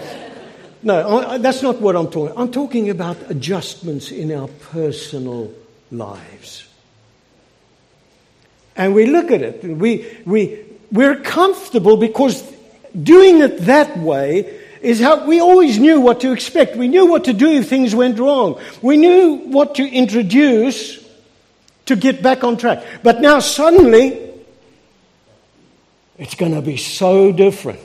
no, 0.82 1.20
I, 1.20 1.38
that's 1.38 1.62
not 1.62 1.80
what 1.80 1.96
I'm 1.96 2.10
talking. 2.10 2.38
I'm 2.38 2.52
talking 2.52 2.90
about 2.90 3.18
adjustments 3.30 4.12
in 4.12 4.32
our 4.32 4.48
personal 4.48 5.54
lives. 5.92 6.68
And 8.76 8.94
we 8.94 9.06
look 9.06 9.32
at 9.32 9.42
it, 9.42 9.64
we, 9.64 10.06
we, 10.26 10.66
we're 10.92 11.18
comfortable 11.22 11.98
because 11.98 12.42
doing 13.02 13.40
it 13.40 13.60
that 13.62 13.98
way 13.98 14.62
is 14.82 15.00
how 15.00 15.26
we 15.26 15.40
always 15.40 15.80
knew 15.80 16.02
what 16.02 16.22
to 16.22 16.32
expect. 16.32 16.76
We 16.76 16.88
knew 16.88 17.06
what 17.06 17.26
to 17.26 17.34
do 17.34 17.50
if 17.52 17.70
things 17.70 17.96
went 17.96 18.20
wrong. 18.20 18.60
We 18.82 18.98
knew 18.98 19.36
what 19.46 19.76
to 19.76 19.88
introduce 19.88 21.05
to 21.86 21.96
get 21.96 22.22
back 22.22 22.44
on 22.44 22.58
track. 22.58 22.84
But 23.04 23.22
now 23.22 23.40
suddenly, 23.40 24.32
it's 26.18 26.36
going 26.36 26.54
to 26.54 26.62
be 26.62 26.78
so 26.78 27.32
different 27.32 27.80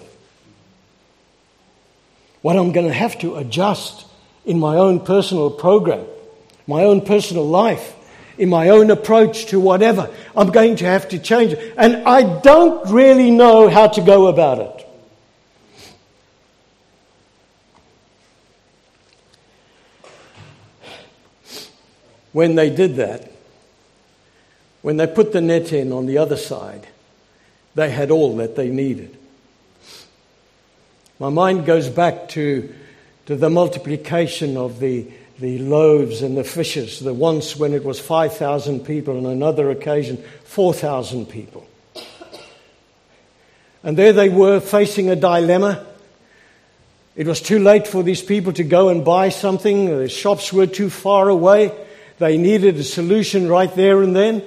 what 2.42 2.56
I'm 2.56 2.72
going 2.72 2.86
to 2.86 2.92
have 2.92 3.18
to 3.20 3.36
adjust 3.36 4.06
in 4.44 4.58
my 4.58 4.76
own 4.76 5.00
personal 5.00 5.50
program, 5.50 6.06
my 6.66 6.84
own 6.84 7.02
personal 7.02 7.46
life, 7.46 7.94
in 8.38 8.48
my 8.48 8.70
own 8.70 8.90
approach 8.90 9.46
to 9.46 9.60
whatever. 9.60 10.10
I'm 10.34 10.50
going 10.50 10.76
to 10.76 10.86
have 10.86 11.08
to 11.10 11.18
change 11.18 11.52
it. 11.52 11.74
And 11.76 12.08
I 12.08 12.40
don't 12.40 12.90
really 12.90 13.30
know 13.30 13.68
how 13.68 13.88
to 13.88 14.00
go 14.00 14.28
about 14.28 14.58
it. 14.58 14.86
When 22.32 22.54
they 22.54 22.70
did 22.70 22.96
that, 22.96 23.30
when 24.82 24.96
they 24.96 25.06
put 25.06 25.32
the 25.32 25.40
net 25.40 25.72
in 25.72 25.92
on 25.92 26.06
the 26.06 26.18
other 26.18 26.36
side, 26.36 26.86
they 27.74 27.90
had 27.90 28.10
all 28.10 28.36
that 28.36 28.56
they 28.56 28.68
needed. 28.68 29.16
My 31.18 31.28
mind 31.28 31.66
goes 31.66 31.88
back 31.88 32.30
to, 32.30 32.72
to 33.26 33.36
the 33.36 33.50
multiplication 33.50 34.56
of 34.56 34.80
the, 34.80 35.06
the 35.38 35.58
loaves 35.58 36.22
and 36.22 36.36
the 36.36 36.44
fishes, 36.44 37.00
the 37.00 37.12
once 37.12 37.56
when 37.56 37.74
it 37.74 37.84
was 37.84 38.00
5,000 38.00 38.80
people, 38.80 39.18
and 39.18 39.26
another 39.26 39.70
occasion 39.70 40.16
4,000 40.44 41.26
people. 41.26 41.66
And 43.82 43.96
there 43.96 44.12
they 44.12 44.28
were 44.28 44.60
facing 44.60 45.10
a 45.10 45.16
dilemma. 45.16 45.86
It 47.16 47.26
was 47.26 47.40
too 47.40 47.58
late 47.58 47.86
for 47.86 48.02
these 48.02 48.22
people 48.22 48.52
to 48.54 48.64
go 48.64 48.88
and 48.88 49.04
buy 49.04 49.28
something, 49.28 49.86
the 49.86 50.08
shops 50.08 50.52
were 50.52 50.66
too 50.66 50.88
far 50.88 51.28
away. 51.28 51.72
They 52.18 52.36
needed 52.36 52.76
a 52.76 52.84
solution 52.84 53.48
right 53.48 53.74
there 53.74 54.02
and 54.02 54.14
then. 54.14 54.42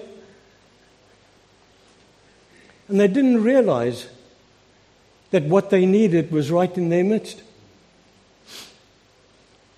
And 2.93 2.99
they 2.99 3.07
didn't 3.07 3.43
realize 3.43 4.07
that 5.31 5.45
what 5.45 5.71
they 5.71 5.83
needed 5.83 6.31
was 6.31 6.51
right 6.51 6.77
in 6.77 6.89
their 6.89 7.03
midst. 7.03 7.41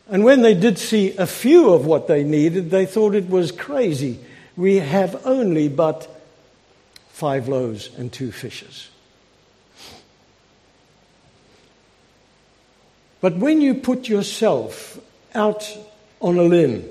And 0.09 0.25
when 0.25 0.41
they 0.41 0.53
did 0.53 0.77
see 0.77 1.15
a 1.15 1.25
few 1.25 1.69
of 1.71 1.85
what 1.85 2.09
they 2.09 2.25
needed, 2.25 2.71
they 2.71 2.85
thought 2.85 3.15
it 3.15 3.29
was 3.29 3.53
crazy. 3.53 4.19
We 4.57 4.79
have 4.79 5.25
only 5.25 5.69
but 5.69 6.09
five 7.07 7.47
loaves 7.47 7.89
and 7.97 8.11
two 8.11 8.33
fishes. 8.33 8.89
But 13.21 13.37
when 13.37 13.61
you 13.61 13.75
put 13.75 14.09
yourself 14.09 14.99
out 15.33 15.65
on 16.19 16.37
a 16.37 16.43
limb 16.43 16.83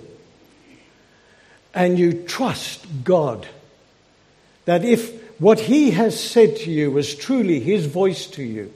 and 1.75 1.99
you 1.99 2.23
trust 2.23 2.87
God, 3.05 3.47
that 4.65 4.87
if 4.87 5.23
what 5.39 5.61
he 5.61 5.91
has 5.93 6.19
said 6.19 6.57
to 6.59 6.71
you 6.71 6.97
is 6.99 7.15
truly 7.15 7.61
his 7.61 7.87
voice 7.87 8.27
to 8.29 8.43
you, 8.43 8.73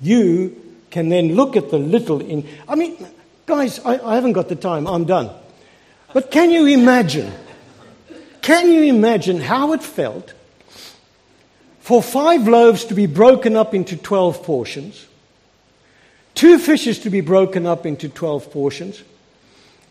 you 0.00 0.56
can 0.90 1.08
then 1.08 1.34
look 1.34 1.56
at 1.56 1.70
the 1.70 1.78
little 1.78 2.20
in. 2.20 2.46
I 2.68 2.74
mean, 2.74 3.06
guys, 3.46 3.80
I, 3.80 3.98
I 3.98 4.14
haven't 4.14 4.32
got 4.32 4.48
the 4.48 4.56
time, 4.56 4.86
I'm 4.86 5.04
done. 5.04 5.30
But 6.12 6.30
can 6.30 6.50
you 6.50 6.66
imagine? 6.66 7.32
Can 8.42 8.70
you 8.70 8.82
imagine 8.82 9.40
how 9.40 9.72
it 9.72 9.82
felt 9.82 10.34
for 11.80 12.02
five 12.02 12.46
loaves 12.46 12.84
to 12.86 12.94
be 12.94 13.06
broken 13.06 13.56
up 13.56 13.74
into 13.74 13.96
12 13.96 14.44
portions, 14.44 15.06
two 16.34 16.58
fishes 16.58 17.00
to 17.00 17.10
be 17.10 17.20
broken 17.20 17.66
up 17.66 17.86
into 17.86 18.08
12 18.08 18.52
portions, 18.52 19.02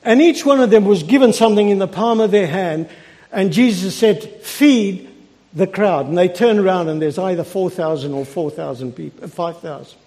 and 0.03 0.21
each 0.21 0.45
one 0.45 0.61
of 0.61 0.69
them 0.69 0.85
was 0.85 1.03
given 1.03 1.33
something 1.33 1.69
in 1.69 1.79
the 1.79 1.87
palm 1.87 2.19
of 2.19 2.31
their 2.31 2.47
hand, 2.47 2.89
and 3.31 3.51
Jesus 3.51 3.95
said, 3.95 4.23
Feed 4.41 5.10
the 5.53 5.67
crowd. 5.67 6.07
And 6.07 6.17
they 6.17 6.27
turn 6.27 6.59
around 6.59 6.89
and 6.89 7.01
there's 7.01 7.17
either 7.17 7.43
4,000 7.43 8.13
or 8.13 8.25
4,000 8.25 8.93
people, 8.93 9.27
5,000. 9.27 9.97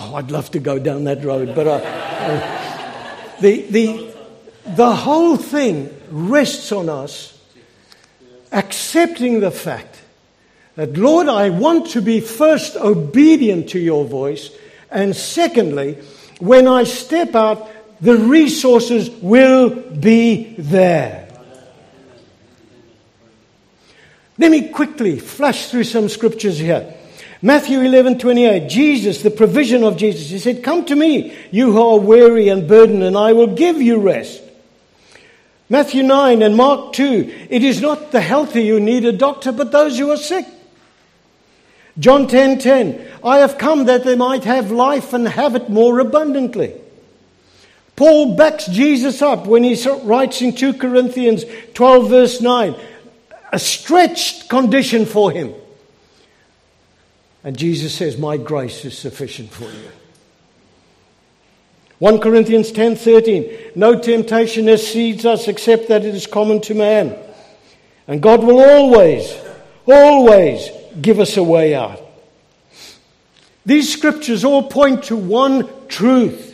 Oh, 0.00 0.14
I'd 0.14 0.30
love 0.30 0.52
to 0.52 0.60
go 0.60 0.78
down 0.78 1.04
that 1.04 1.24
road, 1.24 1.56
but 1.56 1.66
uh, 1.66 1.80
uh, 1.82 3.40
the, 3.40 3.62
the, 3.62 4.14
the 4.76 4.94
whole 4.94 5.36
thing 5.36 5.92
rests 6.10 6.70
on 6.70 6.88
us 6.88 7.36
accepting 8.52 9.40
the 9.40 9.50
fact 9.50 10.00
that, 10.76 10.96
Lord, 10.96 11.26
I 11.26 11.50
want 11.50 11.90
to 11.90 12.00
be 12.00 12.20
first 12.20 12.76
obedient 12.76 13.70
to 13.70 13.80
your 13.80 14.04
voice, 14.04 14.50
and 14.88 15.16
secondly, 15.16 15.98
when 16.38 16.68
I 16.68 16.84
step 16.84 17.34
out, 17.34 17.68
the 18.00 18.16
resources 18.16 19.10
will 19.10 19.70
be 19.70 20.54
there. 20.56 21.28
Let 24.38 24.52
me 24.52 24.68
quickly 24.68 25.18
flash 25.18 25.68
through 25.68 25.84
some 25.84 26.08
scriptures 26.08 26.58
here. 26.58 26.94
Matthew 27.42 27.80
11, 27.80 28.18
28, 28.18 28.68
Jesus, 28.68 29.22
the 29.22 29.30
provision 29.30 29.84
of 29.84 29.96
Jesus, 29.96 30.30
he 30.30 30.38
said, 30.38 30.62
Come 30.62 30.84
to 30.86 30.96
me, 30.96 31.36
you 31.50 31.72
who 31.72 31.80
are 31.80 31.98
weary 31.98 32.48
and 32.48 32.66
burdened, 32.66 33.02
and 33.02 33.16
I 33.16 33.32
will 33.32 33.54
give 33.54 33.80
you 33.80 33.98
rest. 33.98 34.42
Matthew 35.68 36.02
9 36.02 36.42
and 36.42 36.56
Mark 36.56 36.94
2, 36.94 37.46
it 37.50 37.62
is 37.62 37.80
not 37.80 38.10
the 38.10 38.20
healthy 38.20 38.68
who 38.68 38.80
need 38.80 39.04
a 39.04 39.12
doctor, 39.12 39.52
but 39.52 39.70
those 39.70 39.98
who 39.98 40.10
are 40.10 40.16
sick. 40.16 40.46
John 41.98 42.26
10, 42.26 42.58
10, 42.58 43.08
I 43.24 43.38
have 43.38 43.58
come 43.58 43.84
that 43.86 44.04
they 44.04 44.16
might 44.16 44.44
have 44.44 44.70
life 44.70 45.12
and 45.12 45.28
have 45.28 45.56
it 45.56 45.68
more 45.68 45.98
abundantly. 45.98 46.74
Paul 47.98 48.36
backs 48.36 48.66
Jesus 48.66 49.22
up 49.22 49.48
when 49.48 49.64
he 49.64 49.76
writes 50.04 50.40
in 50.40 50.54
2 50.54 50.74
Corinthians 50.74 51.44
12, 51.74 52.08
verse 52.08 52.40
9, 52.40 52.76
a 53.52 53.58
stretched 53.58 54.48
condition 54.48 55.04
for 55.04 55.32
him. 55.32 55.52
And 57.42 57.58
Jesus 57.58 57.92
says, 57.92 58.16
My 58.16 58.36
grace 58.36 58.84
is 58.84 58.96
sufficient 58.96 59.50
for 59.50 59.64
you. 59.64 59.90
1 61.98 62.20
Corinthians 62.20 62.70
10:13 62.70 63.74
No 63.74 63.98
temptation 63.98 64.68
exceeds 64.68 65.26
us 65.26 65.48
except 65.48 65.88
that 65.88 66.04
it 66.04 66.14
is 66.14 66.28
common 66.28 66.60
to 66.60 66.74
man. 66.76 67.16
And 68.06 68.22
God 68.22 68.44
will 68.44 68.60
always 68.60 69.36
always 69.88 70.70
give 71.02 71.18
us 71.18 71.36
a 71.36 71.42
way 71.42 71.74
out. 71.74 72.00
These 73.66 73.92
scriptures 73.92 74.44
all 74.44 74.68
point 74.68 75.02
to 75.06 75.16
one 75.16 75.68
truth. 75.88 76.47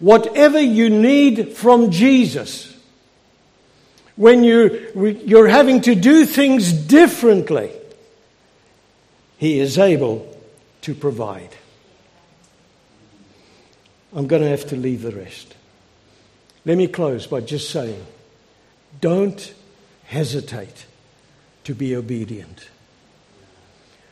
Whatever 0.00 0.60
you 0.60 0.90
need 0.90 1.52
from 1.52 1.90
Jesus, 1.90 2.76
when 4.16 4.42
you, 4.42 5.20
you're 5.24 5.48
having 5.48 5.80
to 5.82 5.94
do 5.94 6.26
things 6.26 6.72
differently, 6.72 7.70
He 9.38 9.60
is 9.60 9.78
able 9.78 10.26
to 10.82 10.94
provide. 10.94 11.50
I'm 14.14 14.26
going 14.26 14.42
to 14.42 14.48
have 14.48 14.66
to 14.68 14.76
leave 14.76 15.02
the 15.02 15.12
rest. 15.12 15.54
Let 16.64 16.76
me 16.76 16.88
close 16.88 17.26
by 17.26 17.40
just 17.40 17.70
saying 17.70 18.04
don't 19.00 19.54
hesitate 20.04 20.86
to 21.64 21.74
be 21.74 21.94
obedient. 21.94 22.68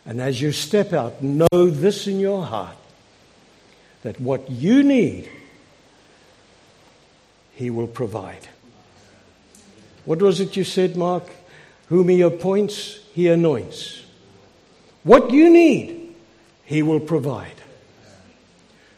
And 0.07 0.20
as 0.20 0.41
you 0.41 0.53
step 0.53 0.93
out, 0.93 1.22
know 1.22 1.47
this 1.53 2.07
in 2.07 2.20
your 2.20 2.45
heart 2.45 2.76
that 4.03 4.20
what 4.20 4.51
you 4.51 4.82
need, 4.82 5.28
He 7.59 7.70
will 7.70 7.88
provide. 7.88 8.46
What 10.04 10.22
was 10.22 10.38
it 10.38 10.56
you 10.56 10.62
said, 10.62 10.96
Mark? 10.96 11.24
Whom 11.88 12.09
He 12.09 12.20
appoints, 12.20 13.00
He 13.14 13.26
anoints. 13.26 14.00
What 15.02 15.32
you 15.32 15.50
need, 15.50 16.14
He 16.64 16.84
will 16.84 17.00
provide. 17.00 17.61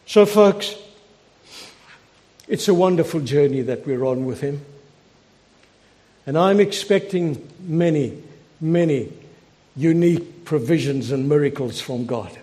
So, 0.05 0.27
folks, 0.27 0.75
it's 2.49 2.69
a 2.69 2.75
wonderful 2.75 3.21
journey 3.21 3.63
that 3.63 3.87
we're 3.87 4.05
on 4.05 4.27
with 4.27 4.43
Him. 4.43 4.63
And 6.27 6.37
I'm 6.37 6.61
expecting 6.61 7.49
many, 7.61 8.23
many 8.61 9.11
unique 9.75 10.45
provisions 10.45 11.13
and 11.13 11.31
miracles 11.31 11.81
from 11.81 12.05
God, 12.05 12.39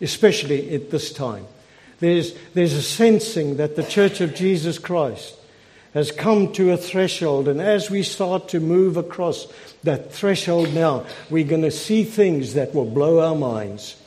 especially 0.00 0.74
at 0.74 0.90
this 0.90 1.12
time. 1.12 1.46
There's, 2.00 2.34
there's 2.54 2.74
a 2.74 2.82
sensing 2.82 3.56
that 3.56 3.76
the 3.76 3.82
Church 3.82 4.20
of 4.20 4.34
Jesus 4.34 4.78
Christ 4.78 5.34
has 5.94 6.12
come 6.12 6.52
to 6.52 6.70
a 6.70 6.76
threshold, 6.76 7.48
and 7.48 7.60
as 7.60 7.90
we 7.90 8.02
start 8.02 8.48
to 8.50 8.60
move 8.60 8.96
across 8.96 9.48
that 9.82 10.12
threshold 10.12 10.72
now, 10.74 11.04
we're 11.30 11.46
going 11.46 11.62
to 11.62 11.70
see 11.70 12.04
things 12.04 12.54
that 12.54 12.74
will 12.74 12.84
blow 12.84 13.20
our 13.20 13.34
minds. 13.34 14.00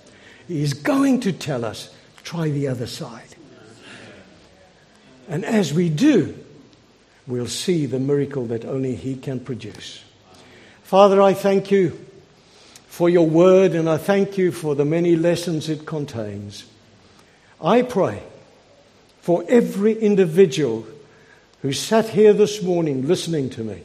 He's 0.47 0.73
going 0.73 1.21
to 1.21 1.31
tell 1.31 1.65
us, 1.65 1.93
try 2.23 2.49
the 2.49 2.67
other 2.67 2.87
side. 2.87 3.35
And 5.27 5.43
as 5.43 5.73
we 5.73 5.89
do, 5.89 6.37
we'll 7.25 7.47
see 7.47 7.85
the 7.87 7.99
miracle 7.99 8.45
that 8.47 8.63
only 8.63 8.95
He 8.95 9.15
can 9.15 9.39
produce. 9.39 10.03
Father, 10.83 11.21
I 11.21 11.33
thank 11.33 11.71
you 11.71 11.99
for 12.87 13.09
your 13.09 13.27
word, 13.27 13.73
and 13.73 13.89
I 13.89 13.97
thank 13.97 14.37
you 14.37 14.51
for 14.51 14.75
the 14.75 14.85
many 14.85 15.15
lessons 15.15 15.67
it 15.67 15.85
contains. 15.85 16.65
I 17.63 17.83
pray 17.83 18.23
for 19.21 19.43
every 19.47 19.93
individual 19.93 20.85
who 21.61 21.73
sat 21.73 22.09
here 22.09 22.33
this 22.33 22.63
morning 22.63 23.07
listening 23.07 23.51
to 23.51 23.63
me 23.63 23.83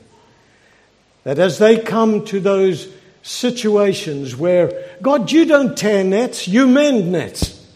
that 1.24 1.39
as 1.39 1.59
they 1.59 1.79
come 1.79 2.24
to 2.27 2.41
those 2.41 2.89
situations 3.22 4.35
where, 4.37 4.70
God, 5.03 5.31
you 5.31 5.45
don't 5.45 5.77
tear 5.77 6.05
nets, 6.05 6.49
you 6.49 6.66
mend 6.66 7.12
nets, 7.12 7.66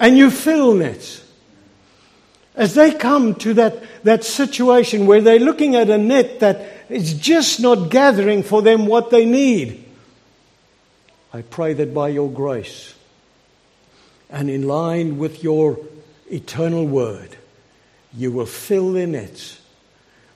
and 0.00 0.16
you 0.16 0.30
fill 0.30 0.74
nets. 0.74 1.22
As 2.56 2.74
they 2.74 2.92
come 2.92 3.34
to 3.36 3.54
that, 3.54 3.82
that 4.04 4.24
situation 4.24 5.06
where 5.06 5.20
they're 5.20 5.38
looking 5.38 5.76
at 5.76 5.90
a 5.90 5.98
net 5.98 6.40
that 6.40 6.66
is 6.88 7.14
just 7.14 7.60
not 7.60 7.90
gathering 7.90 8.42
for 8.42 8.62
them 8.62 8.86
what 8.86 9.10
they 9.10 9.24
need, 9.24 9.84
I 11.32 11.42
pray 11.42 11.72
that 11.74 11.94
by 11.94 12.08
your 12.08 12.30
grace 12.30 12.94
and 14.32 14.48
in 14.48 14.66
line 14.66 15.18
with 15.18 15.44
your 15.44 15.78
eternal 16.30 16.86
word, 16.86 17.36
you 18.14 18.32
will 18.32 18.46
fill 18.46 18.92
their 18.92 19.06
nets 19.06 19.60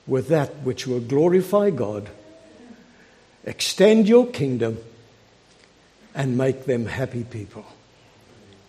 with 0.05 0.29
that 0.29 0.55
which 0.57 0.87
will 0.87 1.01
glorify 1.01 1.71
God, 1.71 2.09
extend 3.43 4.07
your 4.07 4.27
kingdom, 4.27 4.77
and 6.13 6.37
make 6.37 6.65
them 6.65 6.85
happy 6.85 7.23
people. 7.23 7.65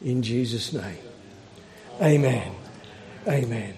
In 0.02 0.22
Jesus' 0.22 0.72
name. 0.72 0.98
Amen. 2.00 2.52
Amen. 3.26 3.77